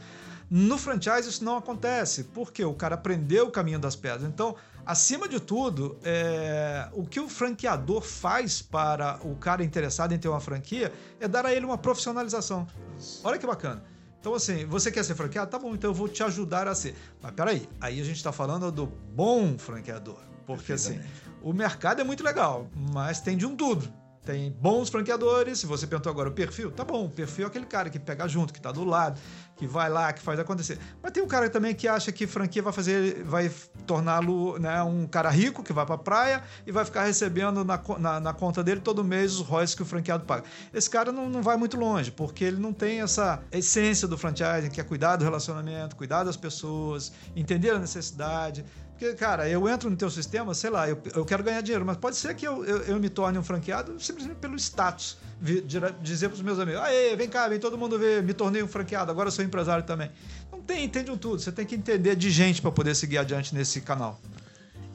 No 0.49 0.77
franchise 0.77 1.27
isso 1.27 1.43
não 1.43 1.57
acontece, 1.57 2.23
porque 2.25 2.63
o 2.63 2.73
cara 2.73 2.95
aprendeu 2.95 3.47
o 3.47 3.51
caminho 3.51 3.79
das 3.79 3.95
pedras. 3.95 4.23
Então, 4.23 4.55
acima 4.85 5.27
de 5.27 5.41
tudo, 5.41 5.97
é, 6.03 6.87
o 6.93 7.05
que 7.05 7.19
o 7.19 7.27
franqueador 7.27 8.01
faz 8.01 8.61
para 8.61 9.19
o 9.23 9.35
cara 9.35 9.63
interessado 9.63 10.13
em 10.13 10.17
ter 10.17 10.29
uma 10.29 10.39
franquia 10.39 10.91
é 11.19 11.27
dar 11.27 11.45
a 11.45 11.53
ele 11.53 11.65
uma 11.65 11.77
profissionalização. 11.77 12.65
Olha 13.23 13.37
que 13.37 13.45
bacana. 13.45 13.83
Então, 14.19 14.33
assim, 14.33 14.65
você 14.65 14.89
quer 14.89 15.03
ser 15.03 15.15
franqueado? 15.15 15.51
Tá 15.51 15.59
bom, 15.59 15.73
então 15.73 15.89
eu 15.89 15.93
vou 15.93 16.07
te 16.07 16.23
ajudar 16.23 16.67
a 16.67 16.73
ser. 16.73 16.95
Mas 17.21 17.31
peraí, 17.33 17.67
aí 17.79 17.99
a 17.99 18.03
gente 18.03 18.17
está 18.17 18.31
falando 18.31 18.71
do 18.71 18.85
bom 18.85 19.57
franqueador. 19.57 20.19
Porque, 20.47 20.73
assim, 20.73 20.99
o 21.41 21.53
mercado 21.53 22.01
é 22.01 22.03
muito 22.03 22.23
legal, 22.23 22.69
mas 22.73 23.19
tem 23.19 23.37
de 23.37 23.45
um 23.45 23.55
tudo. 23.55 23.93
Tem 24.27 24.51
bons 24.51 24.89
franqueadores, 24.89 25.59
se 25.59 25.65
você 25.65 25.87
perguntou 25.87 26.11
agora 26.11 26.27
o 26.27 26.33
perfil, 26.33 26.69
tá 26.69 26.83
bom, 26.83 27.05
o 27.05 27.09
perfil 27.09 27.45
é 27.45 27.47
aquele 27.47 27.65
cara 27.65 27.89
que 27.89 27.97
pega 27.97 28.27
junto, 28.27 28.53
que 28.53 28.59
tá 28.59 28.73
do 28.73 28.83
lado, 28.83 29.17
que 29.55 29.65
vai 29.65 29.89
lá, 29.89 30.11
que 30.11 30.21
faz 30.21 30.37
acontecer. 30.37 30.77
Mas 31.01 31.13
tem 31.13 31.23
um 31.23 31.27
cara 31.27 31.49
também 31.49 31.73
que 31.73 31.87
acha 31.87 32.11
que 32.11 32.27
franquia 32.27 32.61
vai 32.61 32.73
fazer, 32.73 33.23
vai 33.23 33.49
torná-lo 33.85 34.59
né, 34.59 34.83
um 34.83 35.07
cara 35.07 35.29
rico 35.29 35.63
que 35.63 35.71
vai 35.71 35.85
pra 35.85 35.97
praia 35.97 36.43
e 36.65 36.73
vai 36.73 36.83
ficar 36.83 37.05
recebendo 37.05 37.63
na, 37.63 37.81
na, 37.99 38.19
na, 38.19 38.33
conta 38.33 38.61
dele 38.61 38.81
todo 38.81 39.01
mês 39.01 39.35
os 39.35 39.39
royalties 39.39 39.75
que 39.75 39.81
o 39.81 39.85
franqueado 39.85 40.25
paga. 40.25 40.43
Esse 40.73 40.89
cara 40.89 41.09
não, 41.09 41.29
não 41.29 41.41
vai 41.41 41.55
muito 41.55 41.77
longe, 41.77 42.11
porque 42.11 42.43
ele 42.43 42.57
não 42.57 42.73
tem 42.73 42.99
essa 42.99 43.41
essência 43.49 44.09
do 44.09 44.17
franchising, 44.17 44.69
que 44.69 44.81
é 44.81 44.83
cuidar 44.83 45.15
do 45.15 45.23
relacionamento, 45.23 45.95
cuidar 45.95 46.25
das 46.25 46.35
pessoas, 46.35 47.13
entender 47.33 47.69
a 47.69 47.79
necessidade, 47.79 48.65
porque, 48.97 49.13
cara, 49.13 49.47
eu 49.47 49.69
entro 49.69 49.91
no 49.91 49.95
teu 49.95 50.09
sistema, 50.09 50.55
sei 50.55 50.71
lá, 50.71 50.89
eu, 50.89 50.99
eu 51.13 51.23
quero 51.23 51.43
ganhar 51.43 51.61
dinheiro, 51.61 51.85
mas 51.85 51.97
pode 51.97 52.15
ser 52.15 52.33
que 52.33 52.47
eu, 52.47 52.65
eu, 52.65 52.77
eu 52.79 52.99
me 52.99 53.09
torne 53.09 53.37
um 53.37 53.43
franqueado 53.43 53.99
simplesmente 53.99 54.37
pelo 54.37 54.55
status. 54.55 55.17
Dizer 56.01 56.29
para 56.29 56.35
os 56.35 56.41
meus 56.41 56.57
amigos, 56.57 56.81
aê, 56.81 57.15
vem 57.15 57.29
cá, 57.29 57.47
vem 57.47 57.59
todo 57.59 57.77
mundo 57.77 57.99
ver, 57.99 58.23
me 58.23 58.33
tornei 58.33 58.63
um 58.63 58.67
franqueado, 58.67 59.11
agora 59.11 59.29
sou 59.29 59.45
empresário 59.45 59.85
também. 59.85 60.09
Não 60.51 60.59
tem, 60.63 60.83
entende 60.83 61.11
um 61.11 61.17
tudo. 61.17 61.39
Você 61.39 61.51
tem 61.51 61.63
que 61.63 61.75
entender 61.75 62.15
de 62.15 62.31
gente 62.31 62.59
para 62.59 62.71
poder 62.71 62.95
seguir 62.95 63.19
adiante 63.19 63.53
nesse 63.53 63.81
canal. 63.81 64.19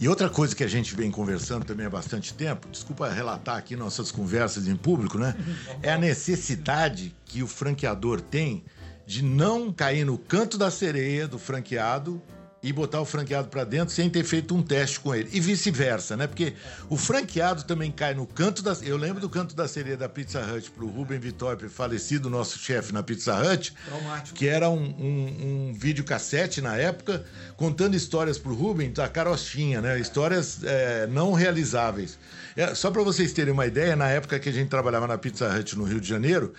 E 0.01 0.09
outra 0.09 0.29
coisa 0.29 0.57
que 0.57 0.65
a 0.65 0.69
gente 0.69 0.97
vem 0.97 1.09
conversando 1.09 1.65
também 1.65 1.87
há 1.87 1.91
bastante 1.91 2.35
tempo, 2.35 2.67
desculpa 2.73 3.09
relatar 3.09 3.57
aqui 3.57 3.77
nossas 3.77 4.11
conversas 4.11 4.67
em 4.67 4.75
público, 4.75 5.17
né? 5.17 5.37
É 5.81 5.93
a 5.93 5.99
necessidade 5.99 7.15
que 7.25 7.41
o 7.41 7.47
franqueador 7.47 8.21
tem 8.21 8.65
de 9.07 9.23
não 9.23 9.73
cair 9.73 10.05
no 10.05 10.19
canto 10.19 10.59
da 10.59 10.73
sereia 10.73 11.29
do 11.29 11.39
franqueado 11.39 12.21
e 12.63 12.73
botar 12.73 13.01
o 13.01 13.05
franqueado 13.05 13.49
para 13.49 13.65
dentro 13.65 13.93
sem 13.93 14.09
ter 14.09 14.23
feito 14.23 14.55
um 14.55 14.63
teste 14.63 15.01
com 15.01 15.15
ele. 15.15 15.29
E 15.33 15.41
vice-versa, 15.41 16.17
né? 16.17 16.27
Porque 16.27 16.55
o 16.89 16.97
franqueado 16.97 17.65
também 17.65 17.91
cai 17.91 18.15
no 18.15 18.27
canto 18.27 18.63
da. 18.63 18.73
Eu 18.83 18.97
lembro 18.97 19.21
do 19.21 19.29
canto 19.29 19.55
da 19.55 19.67
sereia 19.67 19.97
da 19.97 20.09
Pizza 20.09 20.41
Hut 20.41 20.71
pro 20.71 20.87
Rubem 20.87 21.19
Vitória, 21.19 21.69
falecido 21.69 22.31
nosso 22.31 22.59
chefe 22.59 22.93
na 22.93 23.03
Pizza 23.03 23.35
Hut, 23.37 23.75
Traumático. 23.85 24.39
que 24.39 24.47
era 24.47 24.69
um, 24.69 24.83
um, 24.83 25.71
um 25.71 25.75
videocassete 25.75 26.61
na 26.61 26.77
época, 26.77 27.25
contando 27.57 27.97
histórias 27.97 28.39
pro 28.39 28.55
Rubem 28.55 28.93
da 28.93 29.09
carochinha, 29.09 29.81
né? 29.81 29.99
Histórias 29.99 30.61
é, 30.63 31.07
não 31.09 31.33
realizáveis. 31.33 32.19
É, 32.57 32.75
só 32.75 32.91
para 32.91 33.03
vocês 33.03 33.33
terem 33.33 33.53
uma 33.53 33.67
ideia, 33.67 33.97
na 33.97 34.09
época 34.09 34.39
que 34.39 34.49
a 34.49 34.53
gente 34.53 34.69
trabalhava 34.69 35.07
na 35.07 35.19
Pizza 35.19 35.49
Hut 35.49 35.77
no 35.77 35.85
Rio 35.85 36.01
de 36.01 36.09
Janeiro, 36.09 36.53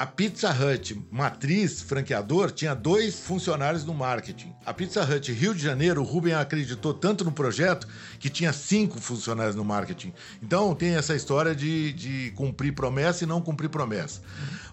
a 0.00 0.06
Pizza 0.06 0.50
Hut 0.50 0.98
matriz 1.10 1.82
franqueador 1.82 2.50
tinha 2.50 2.74
dois 2.74 3.20
funcionários 3.20 3.84
no 3.84 3.92
marketing. 3.92 4.50
A 4.64 4.72
Pizza 4.72 5.04
Hut 5.04 5.30
Rio 5.30 5.54
de 5.54 5.62
Janeiro, 5.62 6.00
o 6.00 6.04
Ruben 6.04 6.32
acreditou 6.32 6.94
tanto 6.94 7.22
no 7.22 7.30
projeto 7.30 7.86
que 8.18 8.30
tinha 8.30 8.50
cinco 8.50 8.98
funcionários 8.98 9.54
no 9.54 9.62
marketing. 9.62 10.14
Então 10.42 10.74
tem 10.74 10.94
essa 10.94 11.14
história 11.14 11.54
de, 11.54 11.92
de 11.92 12.32
cumprir 12.34 12.72
promessa 12.74 13.24
e 13.24 13.26
não 13.26 13.42
cumprir 13.42 13.68
promessa. 13.68 14.22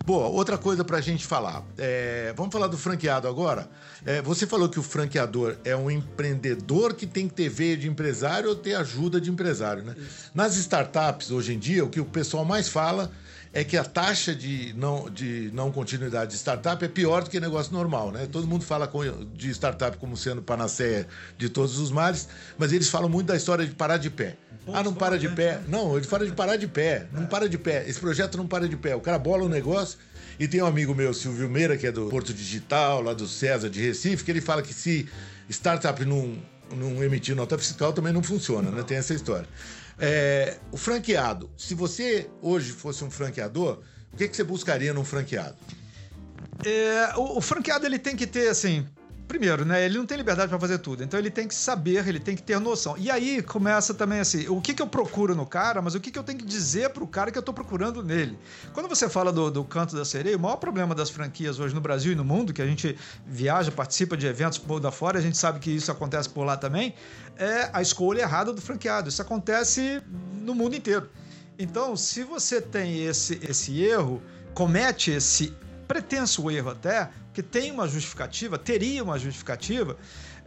Boa, 0.05 0.27
outra 0.27 0.57
coisa 0.57 0.85
para 0.85 0.95
a 0.95 1.01
gente 1.01 1.27
falar. 1.27 1.61
É, 1.77 2.33
vamos 2.37 2.53
falar 2.53 2.67
do 2.67 2.77
franqueado 2.77 3.27
agora. 3.27 3.69
É, 4.05 4.21
você 4.21 4.47
falou 4.47 4.69
que 4.69 4.79
o 4.79 4.83
franqueador 4.83 5.57
é 5.65 5.75
um 5.75 5.91
empreendedor 5.91 6.93
que 6.93 7.05
tem 7.05 7.27
que 7.27 7.33
ter 7.33 7.49
veia 7.49 7.75
de 7.75 7.89
empresário 7.89 8.47
ou 8.47 8.55
ter 8.55 8.75
ajuda 8.75 9.19
de 9.19 9.29
empresário, 9.29 9.83
né? 9.83 9.93
Nas 10.33 10.55
startups, 10.55 11.31
hoje 11.31 11.53
em 11.53 11.59
dia, 11.59 11.83
o 11.83 11.89
que 11.89 11.99
o 11.99 12.05
pessoal 12.05 12.45
mais 12.45 12.69
fala 12.69 13.11
é 13.57 13.63
que 13.63 13.75
a 13.75 13.83
taxa 13.83 14.35
de 14.35 14.71
não, 14.77 15.09
de 15.09 15.49
não 15.51 15.71
continuidade 15.71 16.29
de 16.29 16.37
startup 16.37 16.85
é 16.85 16.87
pior 16.87 17.23
do 17.23 17.29
que 17.31 17.39
negócio 17.39 17.73
normal, 17.73 18.11
né? 18.11 18.27
Todo 18.31 18.45
mundo 18.45 18.63
fala 18.63 18.87
de 19.33 19.49
startup 19.49 19.97
como 19.97 20.15
sendo 20.15 20.43
panaceia 20.43 21.07
de 21.39 21.49
todos 21.49 21.79
os 21.79 21.89
males, 21.89 22.29
mas 22.55 22.71
eles 22.71 22.87
falam 22.87 23.09
muito 23.09 23.25
da 23.25 23.35
história 23.35 23.65
de 23.65 23.73
parar 23.73 23.97
de 23.97 24.11
pé. 24.11 24.37
Ah, 24.71 24.83
não 24.83 24.93
para 24.93 25.17
de 25.17 25.27
pé. 25.29 25.59
Não, 25.67 25.97
ele 25.97 26.05
fala 26.05 26.27
de 26.27 26.33
parar 26.33 26.55
de 26.55 26.67
pé. 26.67 27.07
Não 27.11 27.25
para 27.25 27.49
de 27.49 27.57
pé. 27.57 27.83
Esse 27.89 27.99
projeto 27.99 28.37
não 28.37 28.45
para 28.45 28.69
de 28.69 28.77
pé. 28.77 28.95
O 28.95 29.01
cara 29.01 29.17
bola 29.17 29.45
o 29.45 29.49
negócio. 29.49 29.97
E 30.39 30.47
tem 30.47 30.61
um 30.61 30.67
amigo 30.67 30.93
meu, 30.93 31.11
Silvio 31.11 31.49
Meira, 31.49 31.75
que 31.75 31.87
é 31.87 31.91
do 31.91 32.09
Porto 32.09 32.31
Digital, 32.31 33.01
lá 33.01 33.15
do 33.15 33.27
César 33.27 33.71
de 33.71 33.81
Recife, 33.81 34.23
que 34.23 34.29
ele 34.29 34.41
fala 34.41 34.61
que 34.61 34.71
se 34.71 35.09
startup 35.49 36.05
não, 36.05 36.37
não 36.75 37.03
emitir 37.03 37.35
nota 37.35 37.57
fiscal, 37.57 37.91
também 37.91 38.13
não 38.13 38.21
funciona, 38.21 38.69
né? 38.69 38.83
Tem 38.83 38.97
essa 38.97 39.15
história. 39.15 39.47
É, 39.99 40.57
o 40.71 40.77
franqueado, 40.77 41.49
se 41.57 41.73
você 41.73 42.29
hoje 42.41 42.71
fosse 42.71 43.03
um 43.03 43.09
franqueador, 43.09 43.81
o 44.13 44.17
que, 44.17 44.27
que 44.27 44.35
você 44.35 44.43
buscaria 44.43 44.93
num 44.93 45.03
franqueado? 45.03 45.57
É, 46.65 47.15
o, 47.15 47.37
o, 47.37 47.41
franqueado 47.41 47.85
ele 47.85 47.99
tem 47.99 48.15
que 48.15 48.27
ter 48.27 48.49
assim 48.49 48.87
primeiro, 49.27 49.65
né? 49.65 49.83
Ele 49.83 49.97
não 49.97 50.05
tem 50.05 50.17
liberdade 50.17 50.49
para 50.49 50.59
fazer 50.59 50.77
tudo. 50.77 51.03
Então 51.03 51.19
ele 51.19 51.29
tem 51.29 51.47
que 51.47 51.53
saber, 51.53 52.07
ele 52.07 52.19
tem 52.19 52.35
que 52.35 52.41
ter 52.41 52.59
noção. 52.59 52.95
E 52.97 53.11
aí 53.11 53.41
começa 53.41 53.93
também 53.93 54.19
assim: 54.19 54.47
o 54.47 54.61
que, 54.61 54.73
que 54.73 54.81
eu 54.81 54.87
procuro 54.87 55.35
no 55.35 55.45
cara, 55.45 55.81
mas 55.81 55.95
o 55.95 55.99
que, 55.99 56.09
que 56.09 56.17
eu 56.17 56.23
tenho 56.23 56.39
que 56.39 56.45
dizer 56.45 56.89
pro 56.91 57.05
cara 57.05 57.31
que 57.31 57.37
eu 57.37 57.43
tô 57.43 57.53
procurando 57.53 58.01
nele. 58.01 58.37
Quando 58.73 58.87
você 58.87 59.09
fala 59.09 59.31
do, 59.31 59.51
do 59.51 59.63
canto 59.63 59.95
da 59.95 60.05
sereia, 60.05 60.37
o 60.37 60.39
maior 60.39 60.55
problema 60.55 60.95
das 60.95 61.09
franquias 61.09 61.59
hoje 61.59 61.75
no 61.75 61.81
Brasil 61.81 62.13
e 62.13 62.15
no 62.15 62.23
mundo, 62.23 62.53
que 62.53 62.61
a 62.61 62.65
gente 62.65 62.97
viaja, 63.25 63.71
participa 63.71 64.15
de 64.15 64.25
eventos 64.25 64.57
por 64.57 64.79
da 64.79 64.91
fora, 64.91 65.19
a 65.19 65.21
gente 65.21 65.37
sabe 65.37 65.59
que 65.59 65.69
isso 65.69 65.91
acontece 65.91 66.29
por 66.29 66.43
lá 66.43 66.55
também, 66.55 66.93
é 67.37 67.69
a 67.73 67.81
escolha 67.81 68.21
errada 68.21 68.53
do 68.53 68.61
franqueado. 68.61 69.09
Isso 69.09 69.21
acontece 69.21 70.01
no 70.41 70.55
mundo 70.55 70.75
inteiro. 70.75 71.09
Então, 71.59 71.95
se 71.95 72.23
você 72.23 72.61
tem 72.61 73.03
esse, 73.03 73.39
esse 73.47 73.83
erro, 73.83 74.21
comete 74.53 75.11
esse 75.11 75.53
pretenso 75.87 76.49
erro 76.51 76.71
até, 76.71 77.09
que 77.33 77.41
tem 77.41 77.71
uma 77.71 77.87
justificativa, 77.87 78.57
teria 78.57 79.03
uma 79.03 79.17
justificativa, 79.17 79.95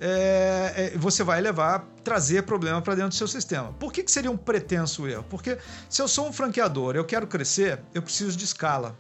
é, 0.01 0.93
é, 0.95 0.99
você 0.99 1.23
vai 1.23 1.41
levar, 1.41 1.87
trazer 2.03 2.43
problema 2.43 2.81
para 2.81 2.95
dentro 2.95 3.11
do 3.11 3.15
seu 3.15 3.29
sistema. 3.29 3.73
Por 3.79 3.93
que, 3.93 4.03
que 4.03 4.11
seria 4.11 4.31
um 4.31 4.37
pretenso 4.37 5.07
erro? 5.07 5.25
Porque 5.29 5.59
se 5.89 6.01
eu 6.01 6.09
sou 6.09 6.29
um 6.29 6.33
franqueador, 6.33 6.97
eu 6.97 7.05
quero 7.05 7.27
crescer, 7.27 7.81
eu 7.95 8.03
preciso 8.03 8.37
de 8.37 8.45
escala. 8.45 8.97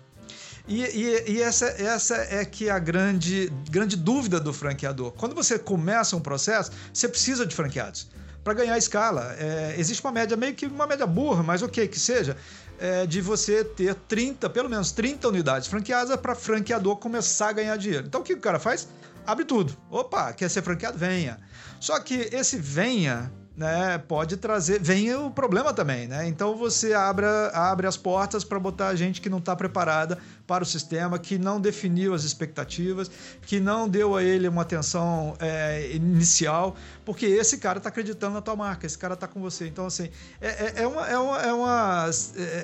E, 0.68 0.82
e, 0.82 1.32
e, 1.32 1.42
essa, 1.42 1.66
essa 1.66 2.16
é 2.16 2.44
que 2.44 2.68
é 2.68 2.70
a 2.70 2.78
grande, 2.78 3.50
grande 3.70 3.96
dúvida 3.96 4.38
do 4.38 4.52
franqueador. 4.52 5.12
Quando 5.12 5.34
você 5.34 5.58
começa 5.58 6.14
um 6.14 6.20
processo, 6.20 6.70
você 6.92 7.08
precisa 7.08 7.46
de 7.46 7.54
franqueados 7.54 8.08
para 8.44 8.54
ganhar 8.54 8.76
escala. 8.78 9.34
É, 9.38 9.74
existe 9.78 10.02
uma 10.04 10.12
média, 10.12 10.36
meio 10.36 10.54
que 10.54 10.66
uma 10.66 10.86
média 10.86 11.06
burra, 11.06 11.42
mas 11.42 11.62
ok 11.62 11.88
que 11.88 11.98
seja, 11.98 12.36
é, 12.80 13.06
de 13.06 13.20
você 13.20 13.62
ter 13.62 13.94
30, 13.94 14.48
pelo 14.48 14.68
menos 14.68 14.90
30 14.90 15.28
unidades 15.28 15.68
franqueadas 15.68 16.16
para 16.16 16.34
franqueador 16.34 16.96
começar 16.96 17.50
a 17.50 17.52
ganhar 17.52 17.76
dinheiro. 17.76 18.06
Então 18.06 18.22
o 18.22 18.24
que 18.24 18.32
o 18.32 18.40
cara 18.40 18.58
faz? 18.58 18.88
Abre 19.26 19.44
tudo. 19.44 19.76
Opa, 19.90 20.32
quer 20.32 20.48
ser 20.48 20.62
franqueado? 20.62 20.96
Venha. 20.98 21.38
Só 21.78 22.00
que 22.00 22.14
esse 22.32 22.56
venha 22.56 23.30
né, 23.56 23.98
pode 23.98 24.36
trazer. 24.36 24.80
Vem 24.80 25.14
o 25.14 25.30
problema 25.30 25.72
também, 25.72 26.06
né? 26.06 26.26
Então 26.26 26.56
você 26.56 26.94
abre, 26.94 27.26
abre 27.52 27.86
as 27.86 27.96
portas 27.96 28.44
para 28.44 28.58
botar 28.58 28.94
gente 28.94 29.20
que 29.20 29.28
não 29.28 29.38
está 29.38 29.54
preparada 29.54 30.18
para 30.46 30.62
o 30.62 30.66
sistema, 30.66 31.18
que 31.18 31.38
não 31.38 31.60
definiu 31.60 32.14
as 32.14 32.24
expectativas, 32.24 33.10
que 33.42 33.60
não 33.60 33.88
deu 33.88 34.16
a 34.16 34.22
ele 34.22 34.48
uma 34.48 34.62
atenção 34.62 35.34
é, 35.38 35.90
inicial, 35.92 36.76
porque 37.04 37.26
esse 37.26 37.58
cara 37.58 37.78
está 37.78 37.88
acreditando 37.88 38.34
na 38.34 38.40
tua 38.40 38.56
marca, 38.56 38.86
esse 38.86 38.98
cara 38.98 39.14
está 39.14 39.26
com 39.28 39.40
você. 39.40 39.66
Então, 39.66 39.86
assim, 39.86 40.10
é, 40.40 40.48
é, 40.48 40.72
é, 40.82 40.86
uma, 40.86 41.08
é, 41.08 41.18
uma, 41.18 41.42
é, 41.42 41.52
uma, 41.52 42.10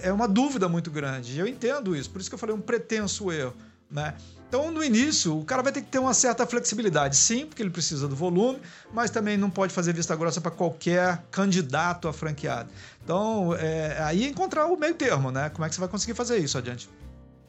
é 0.04 0.12
uma 0.12 0.28
dúvida 0.28 0.68
muito 0.68 0.90
grande. 0.90 1.38
Eu 1.38 1.46
entendo 1.46 1.94
isso, 1.94 2.10
por 2.10 2.20
isso 2.20 2.30
que 2.30 2.34
eu 2.34 2.38
falei 2.38 2.54
um 2.54 2.60
pretenso 2.60 3.30
erro, 3.30 3.54
né? 3.90 4.14
Então, 4.48 4.70
no 4.70 4.82
início, 4.82 5.38
o 5.38 5.44
cara 5.44 5.62
vai 5.62 5.72
ter 5.72 5.82
que 5.82 5.88
ter 5.88 5.98
uma 5.98 6.14
certa 6.14 6.46
flexibilidade, 6.46 7.16
sim, 7.16 7.46
porque 7.46 7.62
ele 7.62 7.70
precisa 7.70 8.06
do 8.06 8.14
volume, 8.14 8.60
mas 8.92 9.10
também 9.10 9.36
não 9.36 9.50
pode 9.50 9.72
fazer 9.72 9.92
vista 9.92 10.14
grossa 10.14 10.40
para 10.40 10.52
qualquer 10.52 11.24
candidato 11.30 12.06
a 12.06 12.12
franqueado. 12.12 12.70
Então, 13.02 13.54
é, 13.54 14.00
aí 14.02 14.24
é 14.24 14.28
encontrar 14.28 14.66
o 14.66 14.76
meio 14.76 14.94
termo, 14.94 15.30
né? 15.30 15.50
Como 15.50 15.64
é 15.64 15.68
que 15.68 15.74
você 15.74 15.80
vai 15.80 15.88
conseguir 15.88 16.14
fazer 16.14 16.38
isso 16.38 16.56
adiante? 16.56 16.88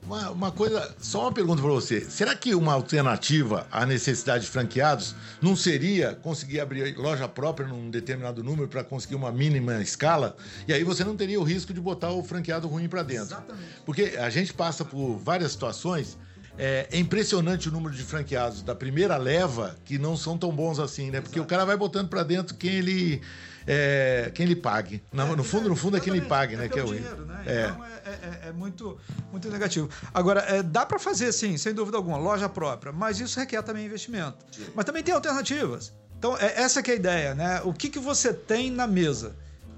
Uma, 0.08 0.30
uma 0.32 0.52
coisa, 0.52 0.96
só 1.00 1.24
uma 1.24 1.34
pergunta 1.34 1.62
para 1.62 1.70
você. 1.70 2.02
Será 2.02 2.34
que 2.34 2.56
uma 2.56 2.74
alternativa 2.74 3.68
à 3.70 3.86
necessidade 3.86 4.46
de 4.46 4.50
franqueados 4.50 5.14
não 5.42 5.54
seria 5.54 6.16
conseguir 6.16 6.62
abrir 6.62 6.98
loja 6.98 7.28
própria 7.28 7.68
num 7.68 7.90
determinado 7.90 8.42
número 8.42 8.70
para 8.70 8.86
conseguir 8.86 9.16
uma 9.16 9.32
mínima 9.32 9.82
escala? 9.82 10.38
E 10.66 10.74
aí 10.74 10.84
você 10.84 11.04
não 11.04 11.16
teria 11.16 11.40
o 11.40 11.44
risco 11.44 11.74
de 11.74 11.82
botar 11.82 12.12
o 12.12 12.24
franqueado 12.24 12.68
ruim 12.70 12.88
para 12.88 13.04
dentro. 13.04 13.36
Exatamente. 13.36 13.68
Porque 13.86 14.16
a 14.18 14.30
gente 14.30 14.54
passa 14.54 14.86
por 14.86 15.18
várias 15.18 15.52
situações 15.52 16.18
é, 16.58 16.88
é, 16.92 16.98
impressionante 17.00 17.70
o 17.70 17.72
número 17.72 17.96
de 17.96 18.04
franqueados 18.04 18.62
da 18.62 18.74
primeira 18.74 19.18
leva 19.18 19.76
que 19.86 19.98
não 19.98 20.18
são 20.18 20.38
tão 20.38 20.52
bons 20.52 20.80
assim, 20.80 21.12
né? 21.12 21.22
Porque 21.22 21.40
Exato. 21.40 21.48
o 21.48 21.50
cara 21.50 21.66
vai 21.66 21.78
botando 21.78 22.10
para 22.10 22.24
dentro 22.24 22.56
quem 22.56 22.72
ele 22.72 23.22
é, 23.68 24.32
quem 24.34 24.46
ele 24.46 24.56
pague. 24.56 25.04
No, 25.12 25.36
no 25.36 25.44
fundo, 25.44 25.68
no 25.68 25.76
fundo 25.76 25.98
é 25.98 26.00
quem 26.00 26.16
ele 26.16 26.26
pague, 26.26 26.56
né? 26.56 26.70
Que 26.70 26.80
é 26.80 26.84
o 26.84 26.88
dinheiro, 26.88 27.26
né? 27.26 27.44
É. 27.46 27.66
Então 27.66 27.86
é, 27.86 28.46
é, 28.46 28.48
é, 28.48 28.52
muito, 28.54 28.98
muito 29.32 29.50
negativo. 29.50 29.90
Agora, 30.14 30.40
é, 30.42 30.64
dá 30.64 30.86
para 30.86 30.98
fazer, 30.98 31.32
sim, 31.34 31.58
sem 31.58 31.74
dúvida 31.74 31.98
alguma, 31.98 32.18
loja 32.18 32.48
própria, 32.48 32.94
mas 32.94 33.20
isso 33.20 33.38
requer 33.38 33.62
também 33.62 33.86
investimento. 33.86 34.38
Sim. 34.52 34.68
Mas 34.74 34.86
também 34.86 35.04
tem 35.04 35.14
alternativas. 35.14 35.94
Então, 36.18 36.36
é, 36.38 36.62
essa 36.62 36.82
que 36.82 36.90
é 36.90 36.94
a 36.94 36.98
ideia, 36.98 37.36
né? 37.36 37.62
O 37.64 37.74
que, 37.74 37.90
que 37.90 38.00
você 38.00 38.34
tem 38.34 38.72
na 38.72 38.88
mesa? 38.88 39.36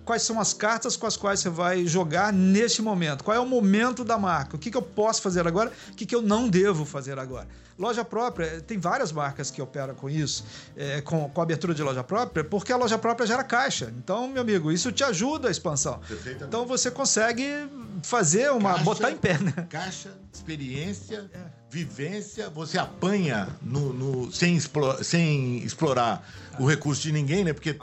Quais 0.09 0.23
são 0.23 0.39
as 0.39 0.55
cartas 0.55 0.97
com 0.97 1.05
as 1.05 1.15
quais 1.15 1.39
você 1.39 1.51
vai 1.51 1.85
jogar 1.85 2.33
neste 2.33 2.81
momento. 2.81 3.23
Qual 3.23 3.37
é 3.37 3.39
o 3.39 3.45
momento 3.45 4.03
da 4.03 4.17
marca? 4.17 4.55
O 4.55 4.59
que, 4.59 4.71
que 4.71 4.75
eu 4.75 4.81
posso 4.81 5.21
fazer 5.21 5.45
agora? 5.45 5.71
O 5.91 5.95
que, 5.95 6.03
que 6.03 6.15
eu 6.15 6.21
não 6.23 6.49
devo 6.49 6.83
fazer 6.83 7.19
agora? 7.19 7.47
Loja 7.77 8.03
própria, 8.03 8.59
tem 8.59 8.79
várias 8.79 9.11
marcas 9.11 9.51
que 9.51 9.61
operam 9.61 9.93
com 9.93 10.09
isso, 10.09 10.43
é, 10.75 10.99
com, 11.01 11.29
com 11.29 11.41
abertura 11.43 11.75
de 11.75 11.83
loja 11.83 12.03
própria, 12.03 12.43
porque 12.43 12.73
a 12.73 12.75
loja 12.75 12.97
própria 12.97 13.27
gera 13.27 13.43
caixa. 13.43 13.93
Então, 13.99 14.27
meu 14.27 14.41
amigo, 14.41 14.71
isso 14.71 14.91
te 14.91 15.03
ajuda 15.03 15.47
a 15.47 15.51
expansão. 15.51 16.01
Então 16.41 16.65
você 16.65 16.89
consegue 16.89 17.45
fazer 18.01 18.51
uma. 18.51 18.71
Caixa, 18.71 18.83
botar 18.83 19.11
em 19.11 19.17
pé, 19.17 19.37
né? 19.37 19.67
Caixa, 19.69 20.11
experiência, 20.33 21.29
é. 21.31 21.58
Vivência, 21.69 22.49
você 22.49 22.79
apanha 22.79 23.47
no, 23.61 23.93
no 23.93 24.31
sem, 24.31 24.55
explore, 24.55 25.03
sem 25.03 25.57
explorar 25.59 26.27
o 26.59 26.65
recurso 26.65 27.01
de 27.01 27.11
ninguém, 27.11 27.43
né? 27.43 27.53
Porque 27.53 27.77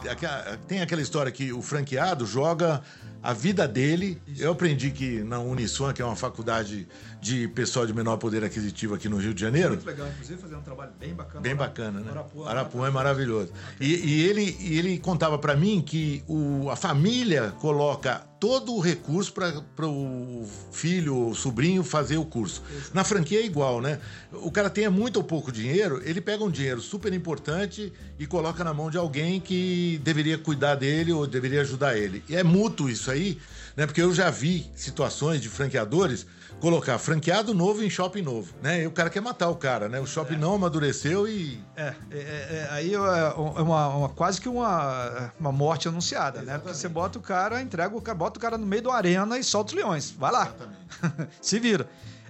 tem 0.66 0.80
aquela 0.82 1.00
história 1.00 1.30
que 1.30 1.52
o 1.52 1.62
franqueado 1.62 2.26
joga 2.26 2.82
a 3.26 3.32
vida 3.32 3.66
dele. 3.66 4.22
Isso. 4.28 4.40
Eu 4.40 4.52
aprendi 4.52 4.92
que 4.92 5.24
na 5.24 5.40
Uniswan, 5.40 5.92
que 5.92 6.00
é 6.00 6.04
uma 6.04 6.14
faculdade 6.14 6.86
de 7.20 7.48
pessoal 7.48 7.84
de 7.84 7.92
menor 7.92 8.18
poder 8.18 8.44
aquisitivo 8.44 8.94
aqui 8.94 9.08
no 9.08 9.16
Rio 9.16 9.34
de 9.34 9.40
Janeiro. 9.40 9.70
Muito 9.70 9.84
legal, 9.84 10.06
inclusive 10.06 10.40
fazer 10.40 10.54
um 10.54 10.62
trabalho 10.62 10.92
bem 10.96 11.12
bacana. 11.12 11.40
Bem 11.40 11.56
bacana, 11.56 12.00
né? 12.00 12.10
Arapuã, 12.12 12.48
Arapuã 12.48 12.86
é 12.86 12.90
maravilhoso. 12.90 13.52
E, 13.80 13.94
e, 13.96 14.28
ele, 14.28 14.56
ele 14.60 14.98
contava 15.00 15.36
para 15.38 15.56
mim 15.56 15.82
que 15.84 16.22
o, 16.28 16.70
a 16.70 16.76
família 16.76 17.52
coloca 17.58 18.22
todo 18.38 18.74
o 18.74 18.80
recurso 18.80 19.32
para 19.32 19.88
o 19.88 20.46
filho 20.70 21.16
ou 21.16 21.34
sobrinho 21.34 21.82
fazer 21.82 22.18
o 22.18 22.24
curso. 22.24 22.62
Isso. 22.78 22.90
Na 22.94 23.02
franquia 23.02 23.40
é 23.40 23.44
igual, 23.44 23.80
né? 23.80 23.98
O 24.30 24.52
cara 24.52 24.70
tenha 24.70 24.90
muito 24.90 25.16
ou 25.16 25.24
pouco 25.24 25.50
dinheiro, 25.50 26.00
ele 26.04 26.20
pega 26.20 26.44
um 26.44 26.50
dinheiro 26.50 26.80
super 26.80 27.12
importante 27.12 27.92
e 28.18 28.26
coloca 28.26 28.64
na 28.64 28.72
mão 28.72 28.90
de 28.90 28.96
alguém 28.96 29.40
que 29.40 30.00
deveria 30.02 30.38
cuidar 30.38 30.74
dele 30.74 31.12
ou 31.12 31.26
deveria 31.26 31.60
ajudar 31.60 31.96
ele. 31.96 32.24
E 32.28 32.36
é 32.36 32.42
mútuo 32.42 32.88
isso 32.88 33.10
aí, 33.10 33.38
né? 33.76 33.86
Porque 33.86 34.00
eu 34.00 34.14
já 34.14 34.30
vi 34.30 34.70
situações 34.74 35.40
de 35.40 35.48
franqueadores 35.48 36.26
colocar 36.60 36.98
franqueado 36.98 37.52
novo 37.52 37.82
em 37.82 37.90
shopping 37.90 38.22
novo, 38.22 38.54
né? 38.62 38.82
E 38.82 38.86
o 38.86 38.90
cara 38.90 39.10
quer 39.10 39.20
matar 39.20 39.48
o 39.50 39.56
cara, 39.56 39.88
né? 39.88 40.00
O 40.00 40.06
shopping 40.06 40.34
é. 40.34 40.38
não 40.38 40.54
amadureceu 40.54 41.28
e... 41.28 41.62
É, 41.76 41.94
é, 42.10 42.18
é 42.18 42.68
aí 42.70 42.94
é, 42.94 42.96
é 42.96 43.60
uma, 43.62 43.88
uma, 43.88 44.08
quase 44.08 44.40
que 44.40 44.48
uma, 44.48 45.32
uma 45.38 45.52
morte 45.52 45.88
anunciada, 45.88 46.38
Exatamente. 46.38 46.46
né? 46.46 46.58
Porque 46.58 46.74
você 46.74 46.88
bota 46.88 47.18
o 47.18 47.22
cara, 47.22 47.60
entrega 47.60 47.94
o 47.94 48.00
cara, 48.00 48.16
bota 48.16 48.38
o 48.38 48.42
cara 48.42 48.56
no 48.56 48.66
meio 48.66 48.82
da 48.82 48.94
arena 48.94 49.38
e 49.38 49.44
solta 49.44 49.72
os 49.72 49.76
leões. 49.76 50.10
Vai 50.10 50.32
lá. 50.32 50.54
Se 51.40 51.58
vira. 51.58 51.86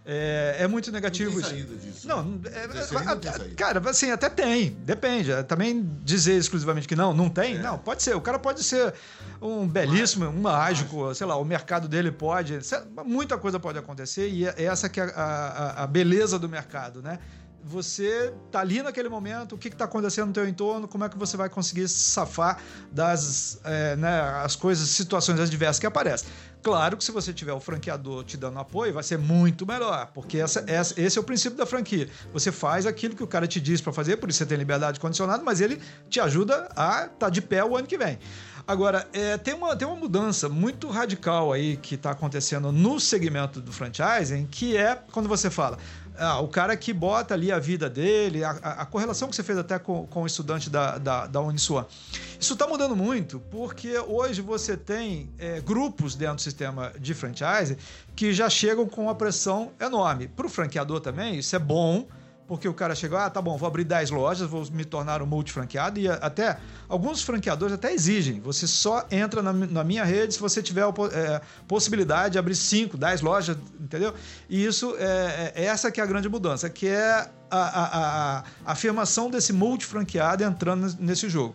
É, 0.09 0.59
é, 0.61 0.69
muito 0.69 0.93
negativo 0.93 1.33
não 1.33 1.41
tem 1.41 1.51
saída 1.51 1.75
disso. 1.75 2.07
Não, 2.07 2.23
né? 2.23 2.39
é, 2.55 2.67
não 2.69 2.75
tem 3.19 3.55
cara, 3.57 3.91
assim, 3.91 4.13
até 4.13 4.29
tem, 4.29 4.71
depende. 4.85 5.31
Também 5.49 5.85
dizer 6.05 6.37
exclusivamente 6.37 6.87
que 6.87 6.95
não, 6.95 7.13
não 7.13 7.29
tem, 7.29 7.57
é. 7.57 7.59
não, 7.59 7.77
pode 7.77 8.05
ser. 8.05 8.15
O 8.15 8.21
cara 8.21 8.39
pode 8.39 8.63
ser 8.63 8.95
um 9.43 9.67
belíssimo, 9.67 10.27
um 10.27 10.41
mágico, 10.41 11.13
sei 11.13 11.27
lá, 11.27 11.37
o 11.37 11.45
mercado 11.45 11.89
dele 11.89 12.13
pode. 12.13 12.61
Muita 13.05 13.37
coisa 13.37 13.59
pode 13.59 13.79
acontecer 13.79 14.29
e 14.29 14.47
é 14.47 14.63
essa 14.63 14.89
que 14.89 15.01
é 15.01 15.13
a, 15.17 15.23
a, 15.23 15.83
a 15.83 15.87
beleza 15.89 16.39
do 16.39 16.49
mercado, 16.49 17.03
né? 17.03 17.19
Você 17.67 18.33
tá 18.51 18.61
ali 18.61 18.81
naquele 18.81 19.09
momento, 19.09 19.57
o 19.57 19.59
que 19.59 19.67
está 19.69 19.87
acontecendo 19.87 20.29
no 20.29 20.33
teu 20.33 20.49
entorno, 20.49 20.87
como 20.87 21.05
é 21.05 21.09
que 21.09 21.19
você 21.19 21.37
vai 21.37 21.49
conseguir 21.49 21.89
safar 21.89 22.61
das 22.93 23.59
é, 23.65 23.97
né, 23.97 24.21
as 24.45 24.55
coisas, 24.55 24.89
situações 24.89 25.41
adversas 25.41 25.81
que 25.81 25.87
aparecem. 25.87 26.29
Claro 26.63 26.97
que 26.97 27.05
se 27.05 27.11
você 27.11 27.33
tiver 27.33 27.53
o 27.53 27.61
franqueador 27.61 28.25
te 28.25 28.37
dando 28.37 28.59
apoio, 28.59 28.95
vai 28.95 29.03
ser 29.03 29.19
muito 29.19 29.67
melhor, 29.67 30.11
porque 30.15 30.39
essa, 30.39 30.65
essa, 30.67 31.01
esse 31.01 31.19
é 31.19 31.21
o 31.21 31.25
princípio 31.25 31.59
da 31.59 31.67
franquia. 31.67 32.09
Você 32.33 32.53
faz 32.53 32.87
aquilo 32.87 33.17
que 33.17 33.23
o 33.23 33.27
cara 33.27 33.47
te 33.47 33.61
diz 33.61 33.81
para 33.81 33.93
fazer, 33.93 34.17
por 34.17 34.31
isso 34.31 34.39
você 34.39 34.47
tem 34.47 34.59
liberdade 34.59 35.01
condicionada, 35.01 35.43
mas 35.43 35.61
ele 35.61 35.81
te 36.09 36.21
ajuda 36.21 36.69
a 36.77 37.05
estar 37.05 37.09
tá 37.19 37.31
de 37.31 37.43
pé 37.43 37.65
o 37.65 37.77
ano 37.77 37.87
que 37.87 37.99
vem. 37.99 38.19
Agora, 38.67 39.09
é, 39.13 39.39
tem, 39.39 39.55
uma, 39.55 39.77
tem 39.77 39.87
uma 39.87 39.97
mudança 39.97 40.49
muito 40.49 40.89
radical 40.89 41.53
aí 41.53 41.77
que 41.77 41.95
está 41.95 42.11
acontecendo 42.11 42.73
no 42.73 42.99
segmento 42.99 43.61
do 43.61 43.73
franchising, 43.73 44.45
que 44.47 44.77
é 44.77 45.01
quando 45.13 45.29
você 45.29 45.49
fala, 45.49 45.79
ah, 46.19 46.41
o 46.41 46.49
cara 46.49 46.77
que 46.77 46.93
bota 46.93 47.35
ali 47.35 47.53
a 47.53 47.59
vida 47.59 47.89
dele, 47.89 48.45
a, 48.45 48.51
a, 48.51 48.87
correlação 48.87 49.29
que 49.29 49.37
você 49.37 49.43
fez 49.43 49.59
até 49.59 49.79
com, 49.79 50.07
com 50.07 50.23
o 50.23 50.27
estudante 50.27 50.71
da, 50.71 50.99
da, 50.99 51.27
da. 51.27 51.41
Isso 51.51 52.53
está 52.53 52.67
mudando 52.67 52.97
muito, 52.97 53.41
porque 53.51 53.99
hoje 53.99 54.41
você 54.41 54.77
tem 54.77 55.31
é, 55.39 55.61
grupos 55.61 56.15
dentro 56.15 56.37
do 56.37 56.43
sistema 56.43 56.93
de 56.99 57.15
franchise 57.15 57.77
que 58.15 58.33
já 58.33 58.49
chegam 58.49 58.87
com 58.87 59.05
uma 59.05 59.15
pressão 59.15 59.73
enorme. 59.81 60.29
Para 60.29 60.47
o 60.47 60.49
franqueador 60.49 61.01
também, 61.01 61.37
isso 61.39 61.55
é 61.55 61.59
bom, 61.59 62.07
porque 62.47 62.69
o 62.69 62.75
cara 62.75 62.95
chegou, 62.95 63.19
ah, 63.19 63.29
tá 63.29 63.43
bom, 63.43 63.57
vou 63.57 63.67
abrir 63.67 63.85
10 63.85 64.11
lojas, 64.11 64.49
vou 64.49 64.65
me 64.71 64.85
tornar 64.85 65.21
um 65.21 65.27
multifranqueado, 65.27 65.99
e 65.99 66.09
até 66.09 66.59
alguns 66.89 67.23
franqueadores 67.23 67.75
até 67.75 67.93
exigem, 67.93 68.41
você 68.41 68.67
só 68.67 69.05
entra 69.11 69.43
na, 69.43 69.53
na 69.53 69.85
minha 69.85 70.05
rede 70.05 70.35
se 70.35 70.41
você 70.41 70.63
tiver 70.63 70.83
a 70.83 70.89
é, 71.13 71.41
possibilidade 71.67 72.33
de 72.33 72.39
abrir 72.39 72.55
5, 72.55 72.97
10 72.97 73.21
lojas, 73.21 73.57
entendeu? 73.81 74.15
E 74.49 74.65
isso 74.65 74.95
é, 74.99 75.53
é, 75.55 75.65
essa 75.65 75.91
que 75.91 76.01
é 76.01 76.05
a 76.05 76.07
grande 76.07 76.29
mudança, 76.29 76.71
que 76.71 76.87
é 76.87 77.29
a, 77.51 77.59
a, 77.59 77.59
a, 77.59 78.39
a 78.39 78.73
afirmação 78.73 79.31
desse 79.31 79.53
multifranqueado 79.53 80.45
entrando 80.45 80.97
nesse 81.01 81.29
jogo. 81.29 81.55